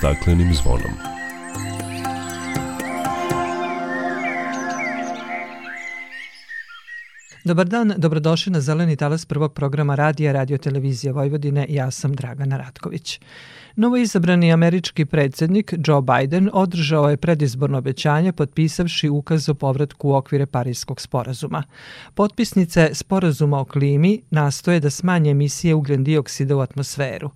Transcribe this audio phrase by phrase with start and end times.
[0.00, 0.92] staklenim zvonom.
[7.44, 11.66] Dobar dan, dobrodošli na Zeleni talas prvog programa radija Radio Televizije Vojvodine.
[11.68, 13.20] Ja sam Dragana Ratković.
[13.76, 20.46] Novoizabrani američki predsednik Joe Biden održao je predizborno obećanje potpisavši ukaz o povratku u okvire
[20.46, 21.62] Parijskog sporazuma.
[22.14, 27.30] Potpisnice sporazuma o klimi nastoje da smanje emisije ugljen dioksida u atmosferu.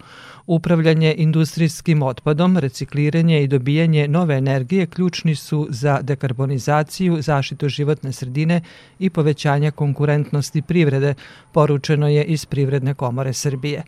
[0.46, 8.60] Upravljanje industrijskim otpadom, recikliranje i dobijanje nove energije ključni su za dekarbonizaciju, zaštitu životne sredine
[8.98, 11.14] i povećanja konkurentnosti privrede,
[11.52, 13.82] poručeno je iz Privredne komore Srbije.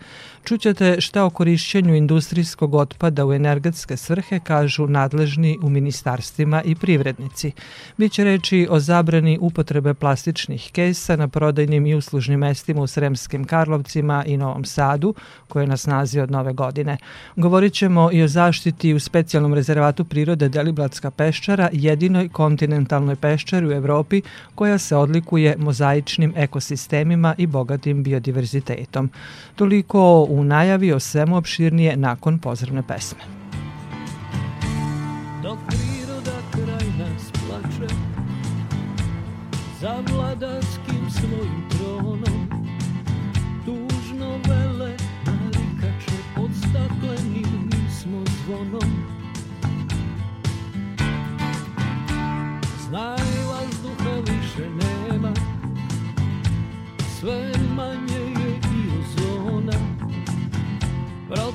[0.45, 1.95] Čućete šta o korišćenju
[2.37, 7.53] industrijskog otpada u energetske svrhe kažu nadležni u ministarstvima i privrednici.
[7.97, 14.25] Biće reči o zabrani upotrebe plastičnih kesa na prodajnim i uslužnim mestima u Sremskim Karlovcima
[14.27, 15.15] i Novom Sadu,
[15.49, 16.97] koje nas nazi od nove godine.
[17.37, 23.73] Govorit ćemo i o zaštiti u specijalnom rezervatu prirode Deliblatska peščara, jedinoj kontinentalnoj peščari u
[23.73, 24.23] Evropi
[24.55, 29.10] koja se odlikuje mozaičnim ekosistemima i bogatim biodiverzitetom.
[29.55, 33.23] Toliko u najavi o svemu opširnije nakon pozdravne pesme.
[35.43, 37.95] Dok priroda kraj nas plače
[39.80, 42.49] za vladarskim svojim tronom
[43.65, 48.91] tužno vele narikače pod staklenim smo zvonom
[52.88, 55.32] Znaj vazduha više nema
[57.21, 57.55] sve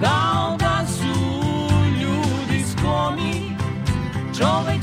[0.00, 1.20] kao da su
[2.00, 3.56] ljudi skloni.
[4.38, 4.82] Čovek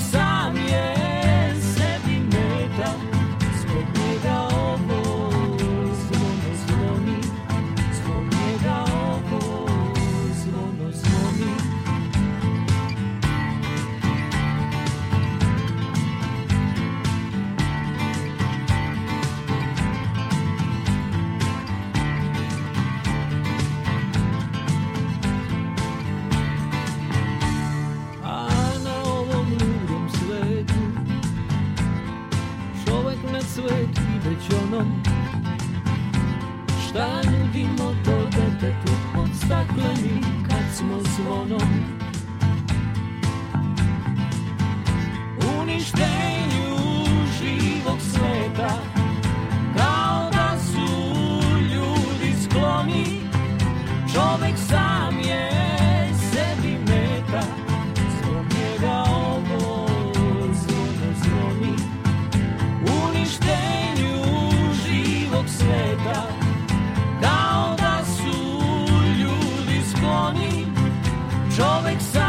[41.17, 41.78] kad smo
[71.57, 72.26] Čovek sam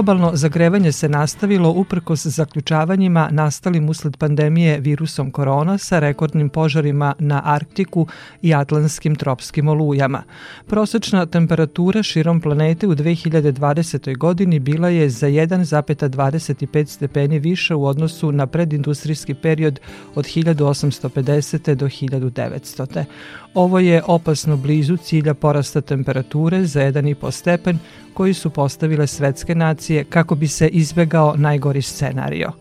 [0.00, 7.42] Globalno zagrevanje se nastavilo uprkos zaključavanjima nastalim usled pandemije virusom korona sa rekordnim požarima na
[7.44, 8.06] Arktiku
[8.42, 10.22] i atlantskim tropskim olujama.
[10.66, 14.16] Prosečna temperatura širom planete u 2020.
[14.16, 19.80] godini bila je za 1,25 stepeni više u odnosu na predindustrijski period
[20.14, 21.74] od 1850.
[21.74, 23.04] do 1900.
[23.54, 27.78] Ovo je opasno blizu cilja porasta temperature za 1,5 stepen
[28.14, 32.52] koji su postavile svetske nacije kako bi se izbegao najgori scenario.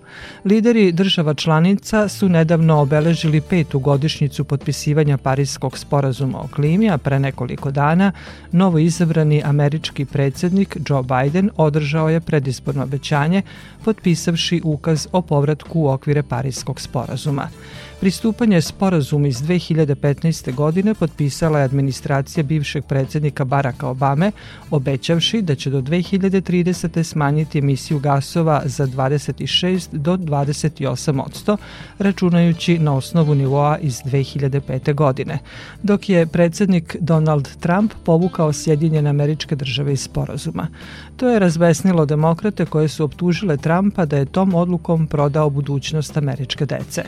[0.45, 7.19] Lideri država članica su nedavno obeležili petu godišnjicu potpisivanja Parijskog sporazuma o klimi, a pre
[7.19, 8.11] nekoliko dana
[8.51, 13.41] novo izabrani američki predsednik Joe Biden održao je predizborno obećanje
[13.85, 17.47] potpisavši ukaz o povratku u okvire Parijskog sporazuma.
[17.99, 20.55] Pristupanje sporazumu iz 2015.
[20.55, 24.31] godine potpisala je administracija bivšeg predsednika Baracka Obame,
[24.71, 27.03] obećavši da će do 2030.
[27.03, 31.57] smanjiti emisiju gasova za 26 do 28 odsto,
[31.97, 34.93] računajući na osnovu nivoa iz 2005.
[34.93, 35.39] godine,
[35.83, 40.67] dok je predsednik Donald Trump povukao Sjedinjene američke države iz sporazuma.
[41.17, 46.65] To je razbesnilo demokrate koje su optužile Trumpa da je tom odlukom prodao budućnost američke
[46.65, 47.03] dece.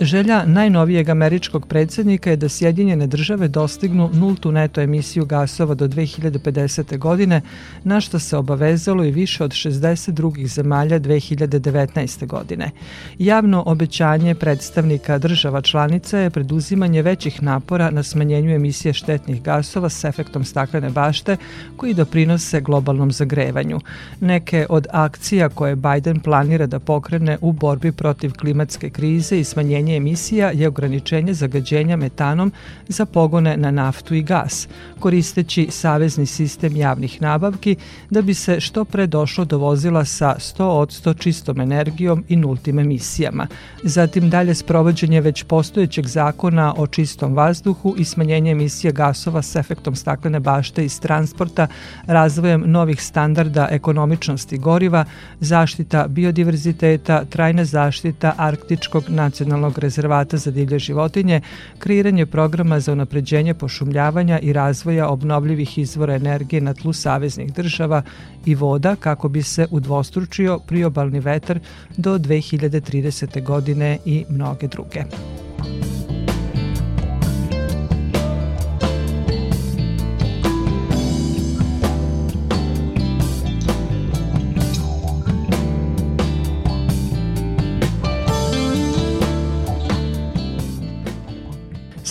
[0.00, 6.98] Želja najnovijeg američkog predsednika je da Sjedinjene države dostignu nultu neto emisiju gasova do 2050.
[6.98, 7.40] godine,
[7.84, 12.26] na što se obavezalo i više od 60 drugih zemalja 2019.
[12.26, 12.70] godine.
[13.18, 20.04] Javno obećanje predstavnika država članica je preduzimanje većih napora na smanjenju emisije štetnih gasova s
[20.04, 21.36] efektom staklene bašte
[21.76, 23.80] koji doprinose globalnom zagrevanju.
[24.20, 29.87] Neke od akcija koje Biden planira da pokrene u borbi protiv klimatske krize i smanjenje
[29.88, 32.52] smanjenje emisija je ograničenje zagađenja metanom
[32.88, 34.68] za pogone na naftu i gas,
[35.00, 37.76] koristeći savezni sistem javnih nabavki
[38.10, 42.36] da bi se što pre došlo do vozila sa 100 od 100 čistom energijom i
[42.36, 43.46] nultim emisijama.
[43.82, 49.94] Zatim dalje sprovođenje već postojećeg zakona o čistom vazduhu i smanjenje emisija gasova s efektom
[49.94, 51.66] staklene bašte iz transporta,
[52.06, 55.04] razvojem novih standarda ekonomičnosti goriva,
[55.40, 61.40] zaštita biodiverziteta, trajna zaštita Arktičkog nacionalnog rezervata za divlje životinje,
[61.78, 68.02] kreiranje programa za unapređenje pošumljavanja i razvoja obnovljivih izvora energije na tlu saveznih država
[68.46, 71.60] i voda kako bi se udvostručio priobalni vetar
[71.96, 73.42] do 2030.
[73.44, 75.04] godine i mnoge druge.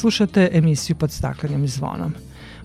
[0.08, 2.14] Slušate emisiju pod staklenim zvonom.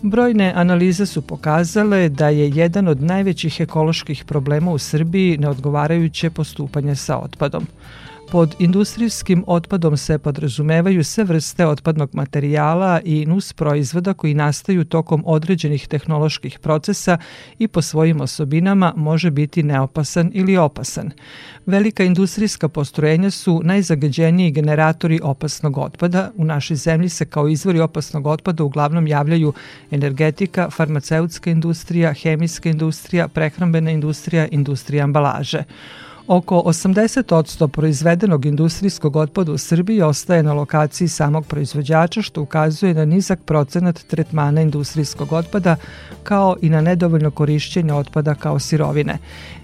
[0.02, 6.96] Brojne analize su pokazale da je jedan od najvećih ekoloških problema u Srbiji neodgovarajuće postupanje
[6.96, 7.66] sa otpadom.
[8.32, 15.22] Pod industrijskim otpadom se podrazumevaju sve vrste otpadnog materijala i nus proizvoda koji nastaju tokom
[15.26, 17.18] određenih tehnoloških procesa
[17.58, 21.10] i po svojim osobinama može biti neopasan ili opasan.
[21.66, 26.30] Velika industrijska postrojenja su najzagađeniji generatori opasnog otpada.
[26.36, 29.52] U našoj zemlji se kao izvori opasnog otpada uglavnom javljaju
[29.90, 35.64] energetika, farmaceutska industrija, hemijska industrija, prehrambena industrija, industrija ambalaže.
[36.26, 43.04] Oko 80% proizvedenog industrijskog otpada u Srbiji ostaje na lokaciji samog proizvođača, što ukazuje na
[43.04, 45.76] nizak procenat tretmana industrijskog otpada,
[46.22, 49.18] kao i na nedovoljno korišćenje otpada kao sirovine.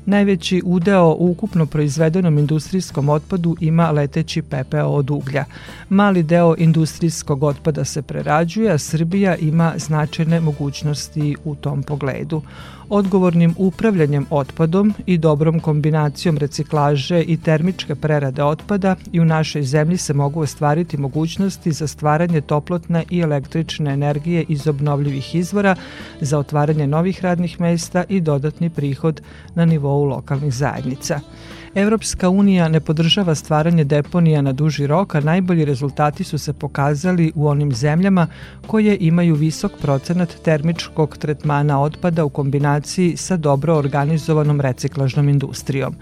[0.07, 5.45] Najveći udeo u ukupno proizvedenom industrijskom otpadu ima leteći pepeo od uglja.
[5.89, 12.43] Mali deo industrijskog otpada se prerađuje, a Srbija ima značajne mogućnosti u tom pogledu.
[12.91, 19.97] Odgovornim upravljanjem otpadom i dobrom kombinacijom reciklaže i termičke prerade otpada i u našoj zemlji
[19.97, 25.77] se mogu ostvariti mogućnosti za stvaranje toplotne i električne energije iz obnovljivih izvora,
[26.21, 29.21] za otvaranje novih radnih mesta i dodatni prihod
[29.55, 31.21] na nivou lokalnih zajednica.
[31.79, 37.33] Evropska unija ne podržava stvaranje deponija na duži rok, a najbolji rezultati su se pokazali
[37.35, 38.27] u onim zemljama
[38.67, 45.95] koje imaju visok procenat termičkog tretmana otpada u kombinaciji sa dobro organizovanom reciklažnom industrijom.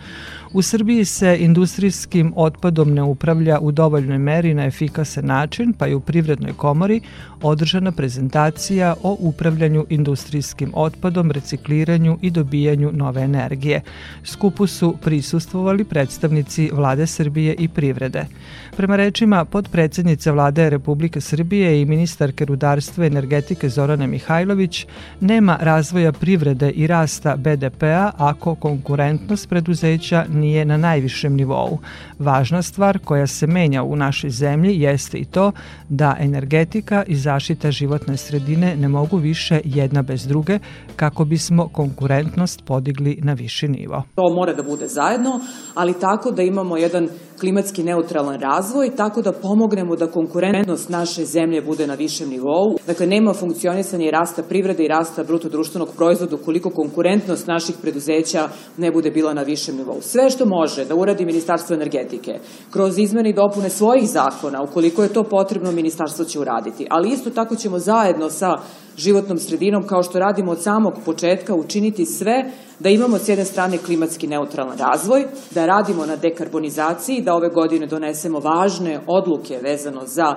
[0.53, 5.95] U Srbiji se industrijskim otpadom ne upravlja u dovoljnoj meri na efikasan način, pa je
[5.97, 7.01] u Privrednoj komori
[7.43, 13.81] održana prezentacija o upravljanju industrijskim otpadom, recikliranju i dobijanju nove energije.
[14.25, 18.25] Skupu su prisustvovali predstavnici vlade Srbije i privrede.
[18.77, 24.87] Prema rečima podpredsednice vlade Republike Srbije i ministarke rudarstva i energetike Zorane Mihajlović,
[25.21, 31.79] nema razvoja privrede i rasta BDP-a ako konkurentnost preduzeća nije na najvišem nivou.
[32.19, 35.53] Važna stvar koja se menja u našoj zemlji jeste i to
[35.89, 40.59] da energetika i zaštita životne sredine ne mogu više jedna bez druge
[40.97, 44.03] kako bismo konkurentnost podigli na viši nivo.
[44.15, 45.41] To mora da bude zajedno
[45.75, 47.09] ali tako da imamo jedan
[47.41, 52.77] klimatski neutralan razvoj, tako da pomognemo da konkurentnost naše zemlje bude na višem nivou.
[52.87, 58.49] Dakle, nema funkcionisanja i rasta privrede i rasta bruto društvenog proizvoda ukoliko konkurentnost naših preduzeća
[58.77, 60.01] ne bude bila na višem nivou.
[60.01, 62.33] Sve što može da uradi Ministarstvo energetike
[62.71, 66.87] kroz izmene i dopune svojih zakona, ukoliko je to potrebno, Ministarstvo će uraditi.
[66.91, 68.57] Ali isto tako ćemo zajedno sa
[68.97, 73.79] životnom sredinom, kao što radimo od samog početka, učiniti sve da imamo s jedne strane
[73.79, 80.35] klimatski neutralan razvoj, da radimo na dekarbonizaciji, da ove godine donesemo važne odluke vezano za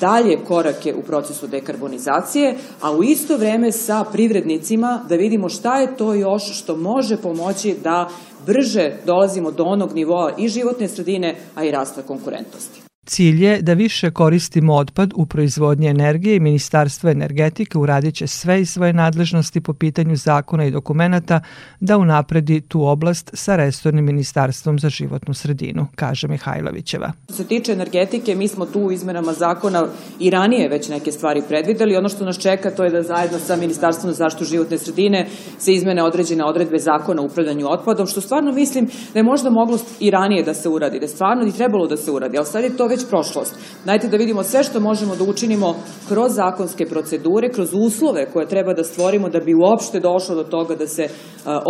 [0.00, 5.96] dalje korake u procesu dekarbonizacije, a u isto vreme sa privrednicima da vidimo šta je
[5.96, 8.08] to još što može pomoći da
[8.46, 12.83] brže dolazimo do onog nivoa i životne sredine, a i rasta konkurentnosti.
[13.06, 18.60] Cilj je da više koristimo otpad u proizvodnji energije i Ministarstvo energetike uradit će sve
[18.60, 21.40] iz svoje nadležnosti po pitanju zakona i dokumenta
[21.80, 27.12] da unapredi tu oblast sa restornim ministarstvom za životnu sredinu, kaže Mihajlovićeva.
[27.24, 29.86] Što se tiče energetike, mi smo tu u izmenama zakona
[30.20, 31.96] i ranije već neke stvari predvideli.
[31.96, 35.26] Ono što nas čeka to je da zajedno sa Ministarstvom za zaštitu životne sredine
[35.58, 39.78] se izmene određene odredbe zakona o upravljanju otpadom, što stvarno mislim da je možda moglo
[40.00, 42.76] i ranije da se uradi, da stvarno i trebalo da se uradi, ali sad je
[42.76, 43.54] to već prošlost.
[43.84, 45.74] Dajte da vidimo sve što možemo da učinimo
[46.08, 50.74] kroz zakonske procedure, kroz uslove koje treba da stvorimo da bi uopšte došlo do toga
[50.74, 51.08] da se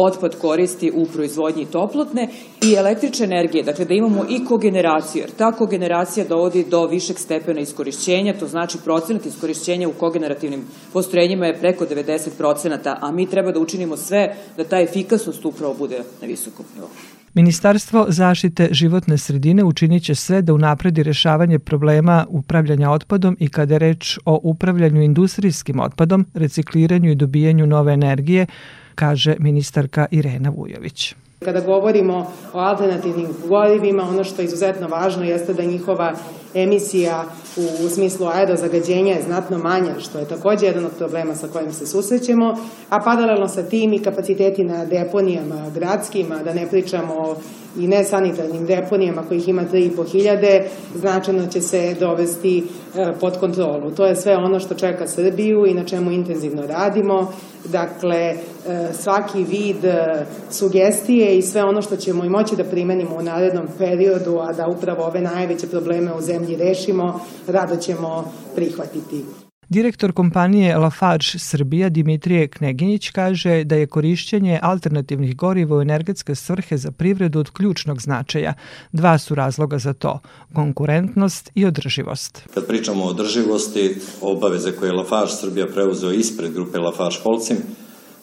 [0.09, 2.29] otpad koristi u proizvodnji toplotne
[2.63, 7.61] i električne energije, dakle da imamo i kogeneraciju, jer ta kogeneracija dovodi do višeg stepena
[7.61, 13.61] iskorišćenja, to znači procenat iskorišćenja u kogenerativnim postrojenjima je preko 90%, a mi treba da
[13.61, 16.89] učinimo sve da ta efikasnost upravo bude na visokom nivou.
[17.35, 23.75] Ministarstvo zaštite životne sredine učinit će sve da unapredi rešavanje problema upravljanja otpadom i kada
[23.75, 28.47] je reč o upravljanju industrijskim otpadom, recikliranju i dobijanju nove energije,
[28.95, 31.15] kaže ministarka Irena Vujović.
[31.45, 36.13] Kada govorimo o alternativnim gorivima, ono što je izuzetno važno jeste da njihova
[36.55, 37.25] emisija
[37.57, 41.73] u, u smislu aerozagađenja je znatno manja, što je takođe jedan od problema sa kojim
[41.73, 42.57] se susrećemo,
[42.89, 47.37] a paralelno sa tim i kapaciteti na deponijama gradskima, da ne pričamo o
[47.79, 50.63] i nesanitarnim deponijama kojih ima 3.500,
[50.95, 52.65] značajno će se dovesti
[52.97, 53.91] e, pod kontrolu.
[53.91, 57.33] To je sve ono što čeka Srbiju i na čemu intenzivno radimo.
[57.65, 58.37] Dakle, e,
[58.93, 63.67] svaki vid e, sugestije i sve ono što ćemo i moći da primenimo u narednom
[63.79, 69.44] periodu, a da upravo ove najveće probleme u zemlji rešimo, rado ćemo prihvatiti.
[69.69, 76.77] Direktor kompanije Lafarge Srbija Dimitrije Kneginjić kaže da je korišćenje alternativnih goriva u energetske svrhe
[76.77, 78.55] za privredu od ključnog značaja.
[78.93, 80.21] Dva su razloga za to,
[80.55, 82.43] konkurentnost i održivost.
[82.55, 87.57] Kad pričamo o održivosti, obaveze koje je Lafarge Srbija preuzeo ispred grupe Lafarge Holcim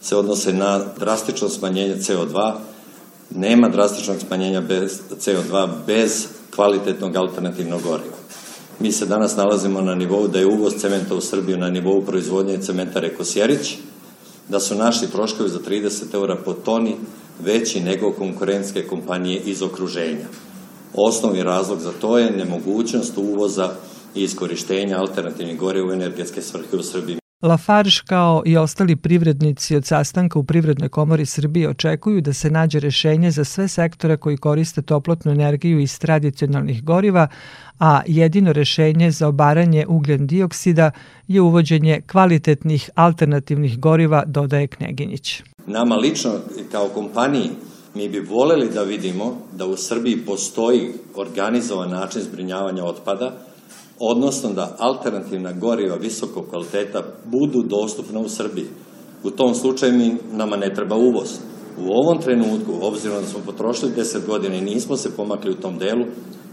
[0.02, 2.54] se odnose na drastično smanjenje CO2,
[3.36, 8.21] nema drastičnog smanjenja bez CO2 bez kvalitetnog alternativnog goriva.
[8.82, 12.58] Mi se danas nalazimo na nivou da je uvoz cementa u Srbiju na nivou proizvodnje
[12.58, 13.78] cementa Rekosjerić,
[14.50, 16.96] da su naši troškovi za 30 eura po toni
[17.40, 20.26] veći nego konkurentske kompanije iz okruženja.
[20.94, 23.70] Osnovni razlog za to je nemogućnost uvoza
[24.16, 27.21] i iskorištenja alternativnih gore u energetske svrhe u Srbiji.
[27.42, 32.80] Lafarge kao i ostali privrednici od sastanka u Privrednoj komori Srbije očekuju da se nađe
[32.80, 37.28] rešenje za sve sektore koji koriste toplotnu energiju iz tradicionalnih goriva,
[37.80, 40.92] a jedino rešenje za obaranje ugljen dioksida
[41.28, 45.44] je uvođenje kvalitetnih alternativnih goriva, dodaje Kneginjić.
[45.68, 46.32] Nama lično
[46.72, 47.50] kao kompaniji
[47.96, 53.32] mi bi voleli da vidimo da u Srbiji postoji organizovan način zbrinjavanja otpada,
[54.02, 58.66] odnosno da alternativna goriva visokog kvaliteta budu dostupna u Srbiji.
[59.24, 61.30] U tom slučaju mi, nama ne treba uvoz.
[61.80, 65.78] U ovom trenutku, obzirom da smo potrošili 10 godina i nismo se pomakli u tom
[65.78, 66.06] delu,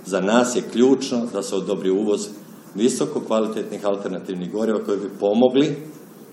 [0.06, 2.28] za nas je ključno da se odobri uvoz
[2.74, 5.76] visoko kvalitetnih alternativnih goriva koji bi pomogli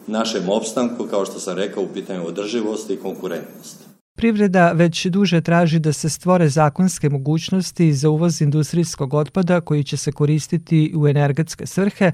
[0.08, 3.95] našem opstanku, kao što sam rekao, u pitanju održivosti i konkurentnosti.
[4.16, 9.98] Privreda već duže traži da se stvore zakonske mogućnosti za uvoz industrijskog otpada koji će
[9.98, 12.12] se koristiti u energetske svrhe,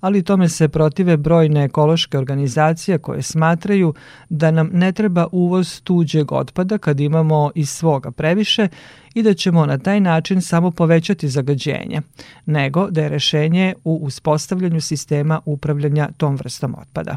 [0.00, 3.94] ali tome se protive brojne ekološke organizacije koje smatraju
[4.28, 8.68] da nam ne treba uvoz tuđeg otpada kad imamo iz svoga previše
[9.14, 12.00] i da ćemo na taj način samo povećati zagađenje,
[12.46, 17.16] nego da je rešenje u uspostavljanju sistema upravljanja tom vrstom otpada.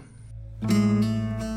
[0.68, 1.54] Ti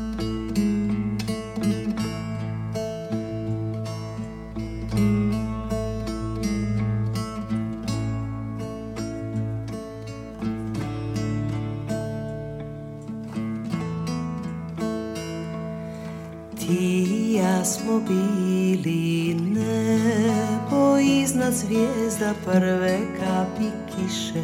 [17.65, 20.19] smo bili ne
[21.49, 24.43] mala zvijezda prve kapi kiše.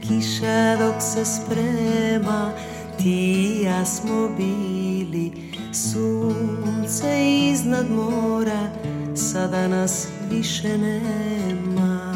[0.00, 2.52] Kiša dok se sprema
[2.98, 5.32] Ti i ja smo bili.
[5.72, 8.70] Sunce iznad mora
[9.14, 12.14] Sada nas više nema.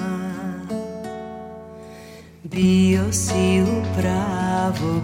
[2.44, 5.00] Bio si u pravu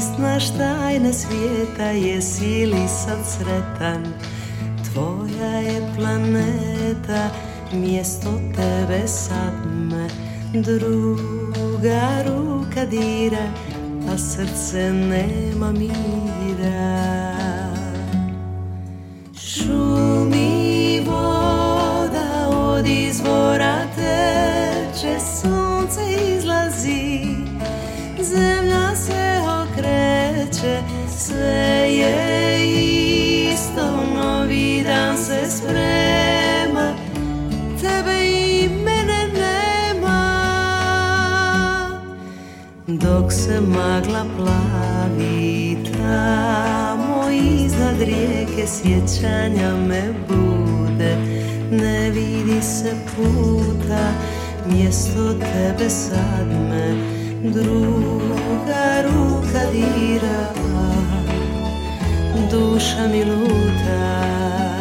[0.00, 4.12] znaš tajne svijeta Jesi li sad sretan?
[4.92, 7.30] Tvoja je planeta
[7.72, 10.08] Mjesto tebe sad me
[10.52, 13.52] Druga ruka dira
[14.14, 17.17] A srce nema mira
[43.18, 51.16] Dok se magla plavi Tamo iznad rijeke Sjećanja me bude.
[51.70, 54.12] Ne vidi se puta
[54.66, 56.94] Mjesto tebe sad me
[57.42, 60.48] Druga ruka dira
[62.50, 64.77] Duša mi luta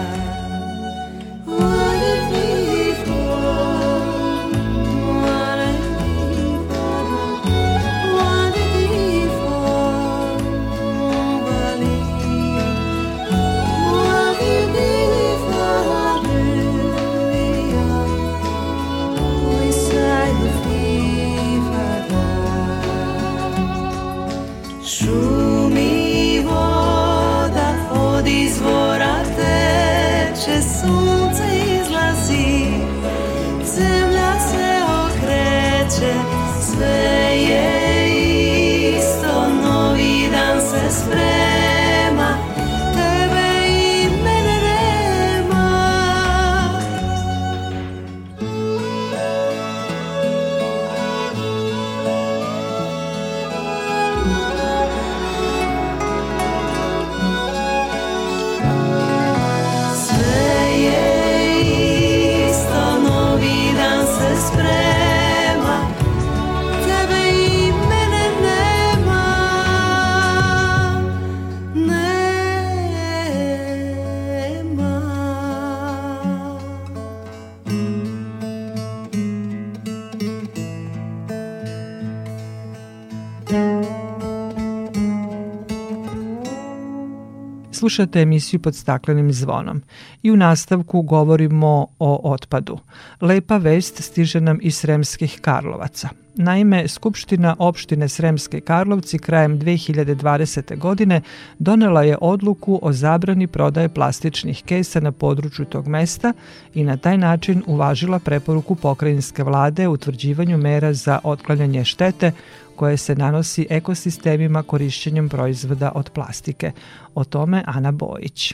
[87.88, 89.82] Slušate emisiju pod staklenim zvonom
[90.24, 92.80] i u nastavku govorimo o otpadu.
[93.22, 96.10] Lepa vest stiže nam iz Sremskih Karlovaca.
[96.36, 100.78] Naime, Skupština opštine Sremske Karlovci krajem 2020.
[100.78, 101.22] godine
[101.60, 106.34] donela je odluku o zabrani prodaje plastičnih kesa na području tog mesta
[106.74, 112.32] i na taj način uvažila preporuku pokrajinske vlade u utvrđivanju mera za otklanjanje štete
[112.78, 116.72] koje se nanosi ekosistemima korišćenjem proizvoda od plastike.
[117.16, 118.54] O tome Ana Bojić.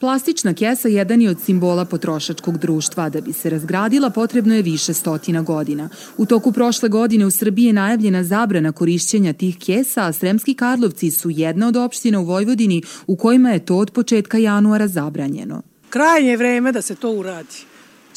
[0.00, 4.94] Plastična kesa jedan je od simbola potrošačkog društva, da bi se razgradila potrebno je više
[4.94, 5.88] stotina godina.
[6.16, 11.10] U toku prošle godine u Srbiji je najavljena zabrana korišćenja tih kesa, a Sremski Karlovci
[11.10, 15.62] su jedna od opština u Vojvodini u kojima je to od početka januara zabranjeno.
[15.90, 17.64] Krajnje je vreme da se to uradi.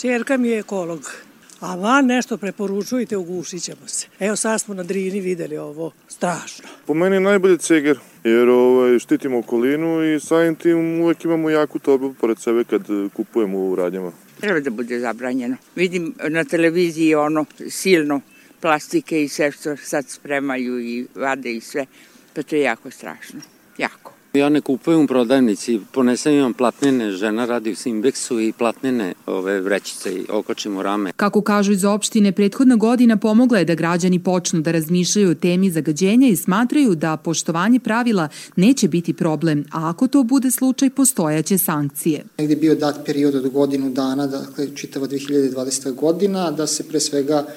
[0.01, 1.26] Čerka mi je ekolog.
[1.59, 4.07] A van nešto preporučujte, ugušit ćemo se.
[4.19, 6.65] Evo sad smo na Drini videli ovo strašno.
[6.85, 11.79] Po meni je najbolje ceger, jer ovaj, štitimo okolinu i samim tim uvek imamo jaku
[11.79, 12.81] torbu pored sebe kad
[13.13, 14.11] kupujemo u radnjama.
[14.39, 15.57] Treba da bude zabranjeno.
[15.75, 18.21] Vidim na televiziji ono silno
[18.61, 21.85] plastike i sve što sad spremaju i vade i sve.
[22.33, 23.39] Pa to je jako strašno.
[23.77, 24.16] Jako.
[24.33, 29.61] Ja ne kupujem u prodavnici, ponesem imam platnene, žena radi u Simbeksu i platnene ove
[29.61, 31.11] vrećice i okačim u rame.
[31.15, 35.71] Kako kažu iz opštine, prethodna godina pomogla je da građani počnu da razmišljaju o temi
[35.71, 41.57] zagađenja i smatraju da poštovanje pravila neće biti problem, a ako to bude slučaj, postojaće
[41.57, 42.23] sankcije.
[42.37, 45.93] Negde je bio dat period od godinu dana, dakle čitava 2020.
[45.93, 47.47] godina, da se pre svega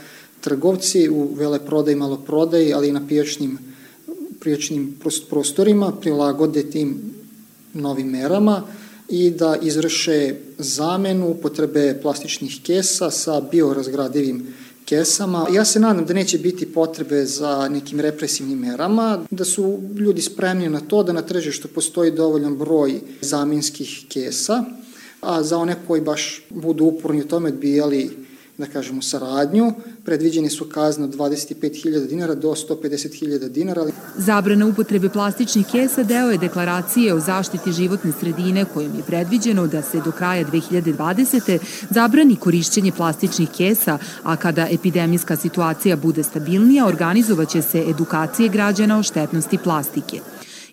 [0.40, 3.58] trgovci u veleprodaj, maloprodaj, ali i na pijačnim,
[4.40, 4.98] pijačnim
[5.30, 7.00] prostorima prilagode tim
[7.74, 8.62] novim merama
[9.08, 15.46] i da izvrše zamenu upotrebe plastičnih kesa sa biorazgradivim kesama.
[15.52, 20.68] Ja se nadam da neće biti potrebe za nekim represivnim merama, da su ljudi spremni
[20.68, 24.64] na to da na tržištu postoji dovoljan broj zamenskih kesa,
[25.20, 28.10] a za one koji baš budu uporni u tome odbijali
[28.60, 29.72] da kažemo, saradnju.
[30.04, 33.84] Predviđeni su kazne od 25.000 dinara do 150.000 dinara.
[34.16, 39.82] Zabrana upotrebe plastičnih kesa deo je deklaracije o zaštiti životne sredine kojom je predviđeno da
[39.82, 41.58] se do kraja 2020.
[41.90, 49.02] zabrani korišćenje plastičnih kesa, a kada epidemijska situacija bude stabilnija, organizovaće se edukacije građana o
[49.02, 50.20] štetnosti plastike.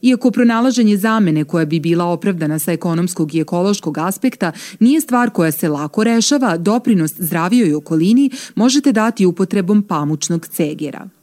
[0.01, 5.51] Iako pronalaženje zamene koja bi bila opravdana sa ekonomskog i ekološkog aspekta nije stvar koja
[5.51, 11.16] se lako rešava, doprinos zdravijoj okolini možete dati upotrebom pamučnog cegera.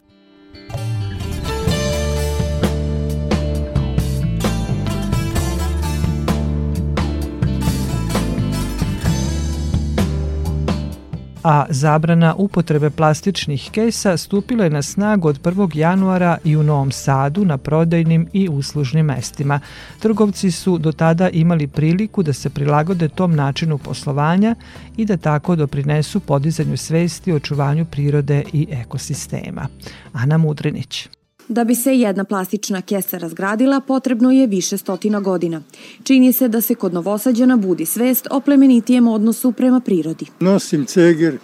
[11.45, 15.77] A zabrana upotrebe plastičnih kesa stupila je na snagu od 1.
[15.77, 19.61] januara i u Novom Sadu na prodajnim i uslužnim mestima.
[19.99, 24.55] Trgovci su do tada imali priliku da se prilagode tom načinu poslovanja
[24.97, 29.69] i da tako doprinesu podizanju svesti o očuvanju prirode i ekosistema.
[30.13, 31.09] Ana Mudrinić.
[31.49, 35.63] Da bi se jedna plastična kesa razgradila, potrebno je više stotina godina.
[36.03, 40.27] Čini se da se kod novosađana budi svest o plemenitijem odnosu prema prirodi.
[40.41, 41.39] Nosim ceger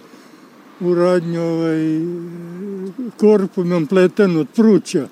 [0.79, 1.79] u radnju ovaj,
[3.17, 5.07] korpu imam pleten od pruća.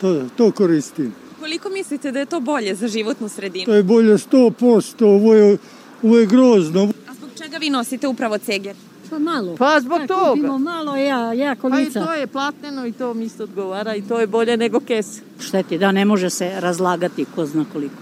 [0.00, 1.12] To, to koristim.
[1.40, 3.64] Koliko mislite da je to bolje za životnu sredinu?
[3.64, 5.58] To je bolje 100%, ovo je,
[6.02, 6.92] ovo je grozno.
[7.08, 8.76] A zbog čega vi nosite upravo ceger?
[9.10, 9.56] Pa malo.
[9.56, 10.30] Pa zbog Pa toga.
[10.30, 12.06] Kupimo malo, ja, ja Pa i kolica.
[12.06, 15.06] to je platneno i to mi isto odgovara i to je bolje nego kes.
[15.40, 17.94] Šteti da ne može se razlagati ko zna koliko.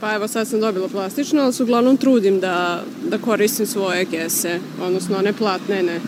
[0.00, 4.60] Pa evo sad sam dobila plastično, ali se uglavnom trudim da, da koristim svoje kese,
[4.82, 6.00] odnosno one platnene.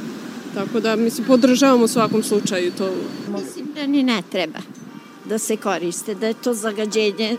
[0.55, 2.91] Tako da, mislim, podržavam u svakom slučaju to.
[3.29, 4.59] Mislim da ni ne treba
[5.25, 7.37] da se koriste, da je to zagađenje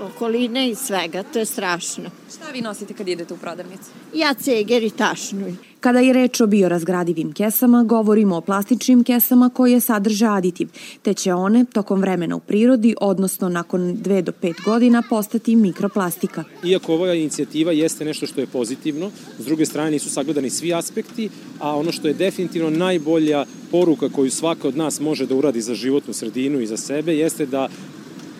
[0.00, 2.04] okoline i svega, to je strašno.
[2.36, 3.90] Šta vi nosite kad idete u prodavnicu?
[4.14, 5.54] Ja ceger i tašnuj.
[5.80, 10.68] Kada je reč o biorazgradivim kesama, govorimo o plastičnim kesama koje sadrže aditiv,
[11.02, 16.44] te će one tokom vremena u prirodi, odnosno nakon 2 do 5 godina, postati mikroplastika.
[16.64, 21.30] Iako ova inicijativa jeste nešto što je pozitivno, s druge strane nisu sagledani svi aspekti,
[21.58, 25.74] a ono što je definitivno najbolja poruka koju svaka od nas može da uradi za
[25.74, 27.68] životnu sredinu i za sebe, jeste da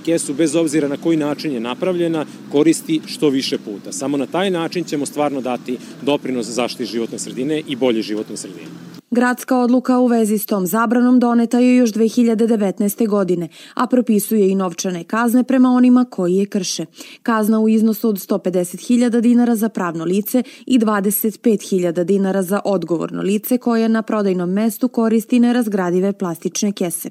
[0.05, 3.93] kesu, bez obzira na koji način je napravljena, koristi što više puta.
[3.93, 8.98] Samo na taj način ćemo stvarno dati doprinos zaštiti životne sredine i bolje životne sredine.
[9.11, 13.09] Gradska odluka u vezi s tom zabranom doneta je još 2019.
[13.09, 16.87] godine, a propisuje i novčane kazne prema onima koji je krše.
[17.23, 23.59] Kazna u iznosu od 150.000 dinara za pravno lice i 25.000 dinara za odgovorno lice
[23.59, 27.11] koje na prodajnom mestu koristi nerazgradive plastične kese.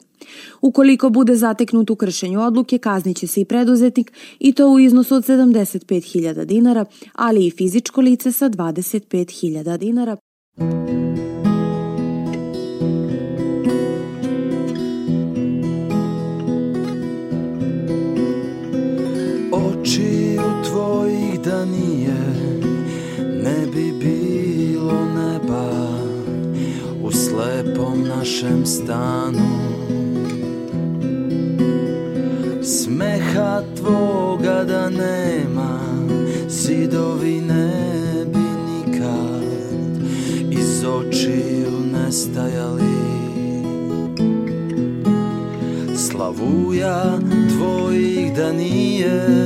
[0.61, 5.23] Ukoliko bude zateknut u kršenju odluke, kazniće se i preduzetnik i to u iznosu od
[5.23, 10.17] 75.000 dinara, ali i fizičko lice sa 25.000 dinara.
[20.87, 22.15] Tvojih da nije
[23.43, 25.69] Ne bi bilo neba
[27.03, 29.47] U slepom našem stanu.
[32.63, 35.79] Smeha tvoga da nema
[36.49, 39.43] Zidovi ne bi nikad
[40.51, 42.97] Iz očiju nestajali.
[45.95, 47.19] Slavuja
[47.57, 49.37] tvojih da nije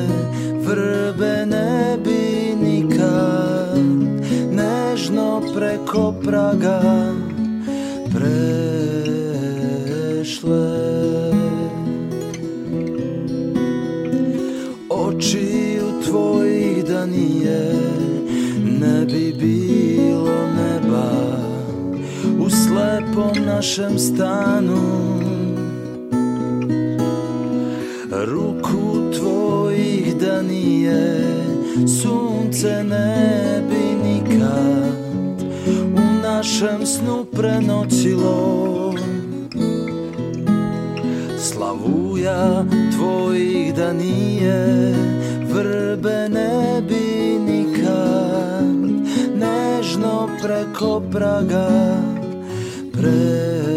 [0.71, 3.83] Vrbe ne bi nikad
[4.51, 6.81] Nežno preko praga
[8.13, 8.31] Prešle.
[14.89, 17.73] Očiju tvojih da nije
[18.79, 21.11] Ne bi bilo neba
[22.39, 25.11] U slepom našem stanu.
[28.09, 28.25] Da
[30.61, 31.43] nije
[32.01, 35.41] Sunce ne bi nikad
[35.95, 38.93] U našem snu prenoćilo.
[41.39, 42.65] Slavuja
[42.97, 44.93] tvojih da nije
[45.53, 48.75] Vrbe ne bi nikad
[49.35, 51.69] Nežno preko praga
[52.93, 53.70] Prešle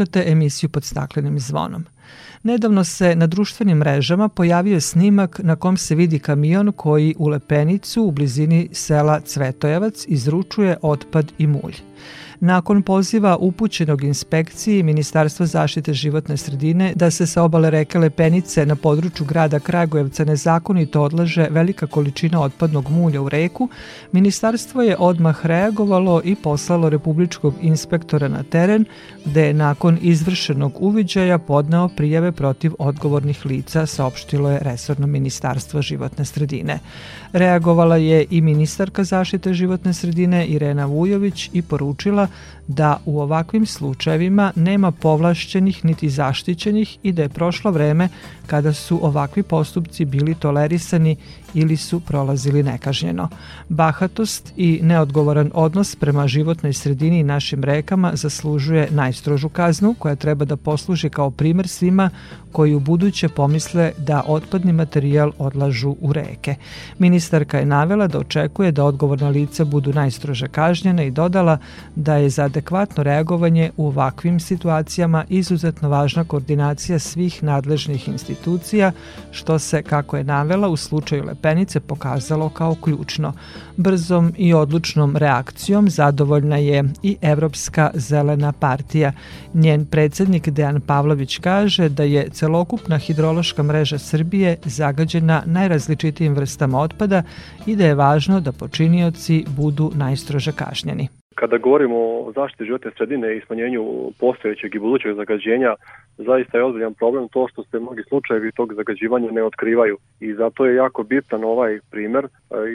[0.00, 1.84] Slušate emisiju pod staklenim zvonom.
[2.42, 8.02] Nedavno se na društvenim mrežama pojavio snimak na kom se vidi kamion koji u Lepenicu
[8.02, 11.89] u blizini sela Cvetojevac izručuje otpad i mulj.
[12.40, 18.76] Nakon poziva upućenog inspekciji Ministarstva zaštite životne sredine da se sa obale reke Lepenice na
[18.76, 23.68] području grada Kragujevca nezakonito odlaže velika količina otpadnog mulja u reku,
[24.12, 28.84] ministarstvo je odmah reagovalo i poslalo republičkog inspektora na teren,
[29.24, 36.24] gde je nakon izvršenog uviđaja podneo prijave protiv odgovornih lica, saopštilo je Resorno ministarstvo životne
[36.24, 36.78] sredine.
[37.32, 42.28] Reagovala je i ministarka zaštite životne sredine Irena Vujović i poručila naučila
[42.70, 48.08] da u ovakvim slučajevima nema povlašćenih niti zaštićenih i da je prošlo vreme
[48.46, 51.16] kada su ovakvi postupci bili tolerisani
[51.54, 53.28] ili su prolazili nekažnjeno.
[53.68, 60.44] Bahatost i neodgovoran odnos prema životnoj sredini i našim rekama zaslužuje najstrožu kaznu koja treba
[60.44, 62.10] da posluži kao primer svima
[62.52, 66.54] koji u buduće pomisle da otpadni materijal odlažu u reke.
[66.98, 71.58] Ministarka je navela da očekuje da odgovorna lica budu najstrože kažnjene i dodala
[71.96, 78.92] da je za adekvatno reagovanje u ovakvim situacijama izuzetno važna koordinacija svih nadležnih institucija,
[79.30, 83.32] što se, kako je navela, u slučaju Lepenice pokazalo kao ključno.
[83.76, 89.12] Brzom i odlučnom reakcijom zadovoljna je i Evropska zelena partija.
[89.54, 97.22] Njen predsednik Dejan Pavlović kaže da je celokupna hidrološka mreža Srbije zagađena najrazličitijim vrstama otpada
[97.66, 101.19] i da je važno da počinioci budu najstrože kažnjeni.
[101.34, 105.74] Kada govorimo o zaštiti životne sredine i smanjenju postojećeg i budućeg zagađenja,
[106.18, 110.66] zaista je ozbiljan problem to što se mnogi slučajevi tog zagađivanja ne otkrivaju i zato
[110.66, 112.28] je jako bitan ovaj primer e,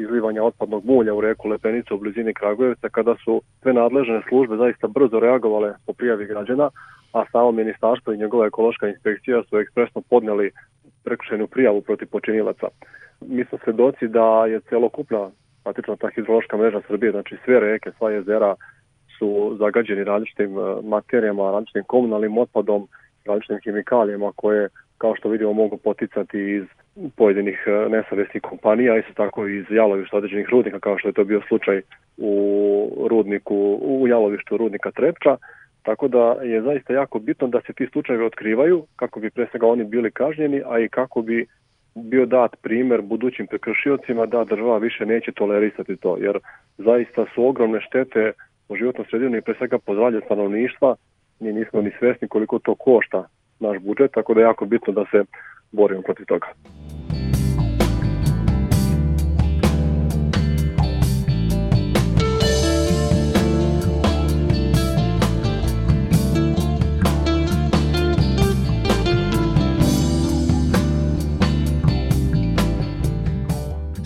[0.03, 4.87] izlivanja otpadnog mulja u reku Lepenica u blizini Kragujevca kada su sve nadležne službe zaista
[4.87, 6.69] brzo reagovale po prijavi građana,
[7.13, 10.51] a samo ministarstvo i njegova ekološka inspekcija su ekspresno podneli
[11.03, 12.67] prekršajnu prijavu protiv počinilaca.
[13.21, 15.29] Mi smo svedoci da je celokupna
[15.65, 18.55] praktično ta hidrološka mreža Srbije, znači sve reke, sva jezera
[19.17, 22.87] su zagađeni različitim e, materijama, različitim komunalnim otpadom,
[23.25, 26.65] različitim hemikalijama koje, kao što vidimo, mogu poticati iz
[27.15, 31.41] pojedinih e, nesavesnih kompanija, isto tako iz jalovišta određenih rudnika, kao što je to bio
[31.47, 31.81] slučaj
[32.17, 32.33] u
[33.09, 35.37] rudniku, u jalovištu rudnika Trepča,
[35.85, 39.67] Tako da je zaista jako bitno da se ti slučajevi otkrivaju kako bi pre svega
[39.67, 41.47] oni bili kažnjeni, a i kako bi
[41.95, 46.39] bio dat primer budućim prekršiocima da država više neće tolerisati to, jer
[46.77, 48.31] zaista su ogromne štete
[48.69, 50.95] u životnom sredinu i pre svega po zdravlje stanovništva,
[51.39, 53.27] mi nismo ni svesni koliko to košta
[53.59, 55.23] naš budžet, tako da je jako bitno da se
[55.71, 56.47] borimo protiv toga.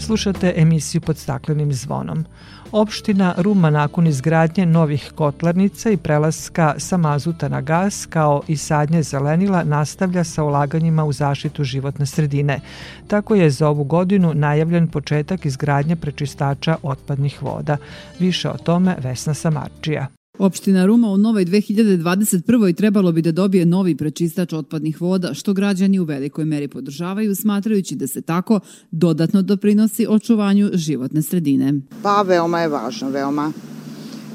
[0.09, 2.25] Slušate emisiju pod staklenim zvonom.
[2.71, 9.03] Opština Ruma nakon izgradnje novih kotlarnica i prelaska sa mazuta na gas kao i sadnje
[9.03, 12.59] zelenila nastavlja sa ulaganjima u zaštitu životne sredine.
[13.07, 17.77] Tako je za ovu godinu najavljen početak izgradnje prečistača otpadnih voda.
[18.19, 20.18] Više o tome Vesna Samarčija.
[20.39, 22.75] Opština Ruma u novoj 2021.
[22.75, 27.95] trebalo bi da dobije novi prečistač otpadnih voda, što građani u velikoj meri podržavaju, smatrajući
[27.95, 28.59] da se tako
[28.91, 31.73] dodatno doprinosi očuvanju životne sredine.
[32.03, 33.51] Pa veoma je važno, veoma.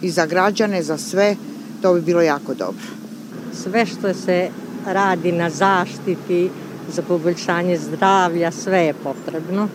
[0.02, 1.36] I za građane, za sve,
[1.82, 2.86] to bi bilo jako dobro.
[3.52, 4.48] Sve što se
[4.86, 6.50] radi na zaštiti,
[6.92, 9.68] za poboljšanje zdravlja, sve je potrebno.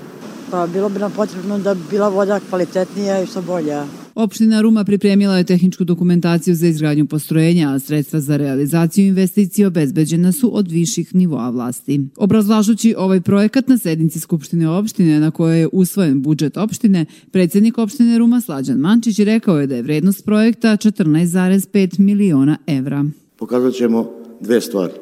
[0.52, 3.86] Pa bilo bi nam potrebno da bi bila voda kvalitetnija i što bolja.
[4.20, 10.32] Opština Ruma pripremila je tehničku dokumentaciju za izgradnju postrojenja, a sredstva za realizaciju investicije obezbeđena
[10.32, 12.02] su od viših nivoa vlasti.
[12.18, 18.18] Obrazlažući ovaj projekat na sednici Skupštine opštine na kojoj je usvojen budžet opštine, predsednik opštine
[18.18, 23.06] Ruma Slađan Mančić rekao je da je vrednost projekta 14,5 miliona evra.
[23.38, 24.94] Pokazat ćemo dve stvari.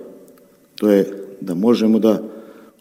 [0.76, 1.06] To je
[1.42, 2.24] da možemo da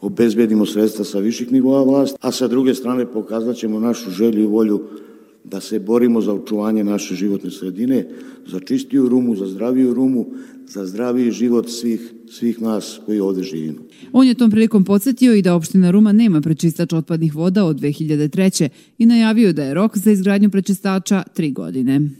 [0.00, 4.46] obezbedimo sredstva sa viših nivoa vlasti, a sa druge strane pokazat ćemo našu želju i
[4.46, 4.82] volju
[5.50, 8.08] da se borimo za očuvanje naše životne sredine,
[8.46, 10.26] za čistiju rumu, za zdraviju rumu,
[10.66, 13.78] za zdraviji život svih, svih nas koji ovde živimo.
[14.12, 18.68] On je tom prilikom podsjetio i da opština Ruma nema prečistač otpadnih voda od 2003.
[18.98, 22.10] i najavio da je rok za izgradnju prečistača tri godine.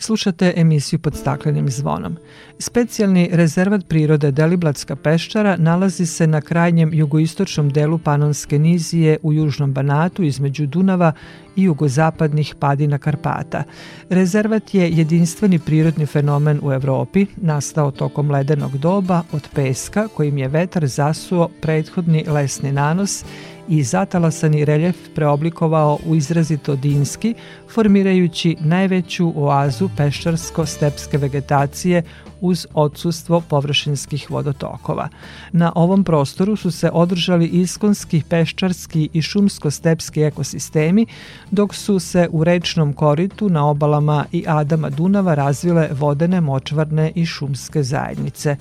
[0.00, 2.16] Slušate emisiju pod staklenim zvonom.
[2.58, 9.72] Specijalni rezervat prirode Deliblatska peščara nalazi se na krajnjem jugoistočnom delu Panonske nizije u južnom
[9.72, 11.12] Banatu između Dunava
[11.56, 13.64] i jugozapadnih padina Karpata.
[14.10, 20.48] Rezervat je jedinstveni prirodni fenomen u Evropi, nastao tokom ledenog doba od peska kojim je
[20.48, 23.24] vetar zasuo prethodni lesni nanos
[23.68, 27.34] i zatalasani reljef preoblikovao u izrazito dinski,
[27.72, 32.02] formirajući najveću oazu peščarsko-stepske vegetacije
[32.40, 35.08] uz odsustvo površinskih vodotokova.
[35.52, 41.06] Na ovom prostoru su se održali iskonski, peščarski i šumsko-stepski ekosistemi,
[41.50, 47.26] dok su se u rečnom koritu na obalama i Adama Dunava razvile vodene, močvarne i
[47.26, 48.56] šumske zajednice.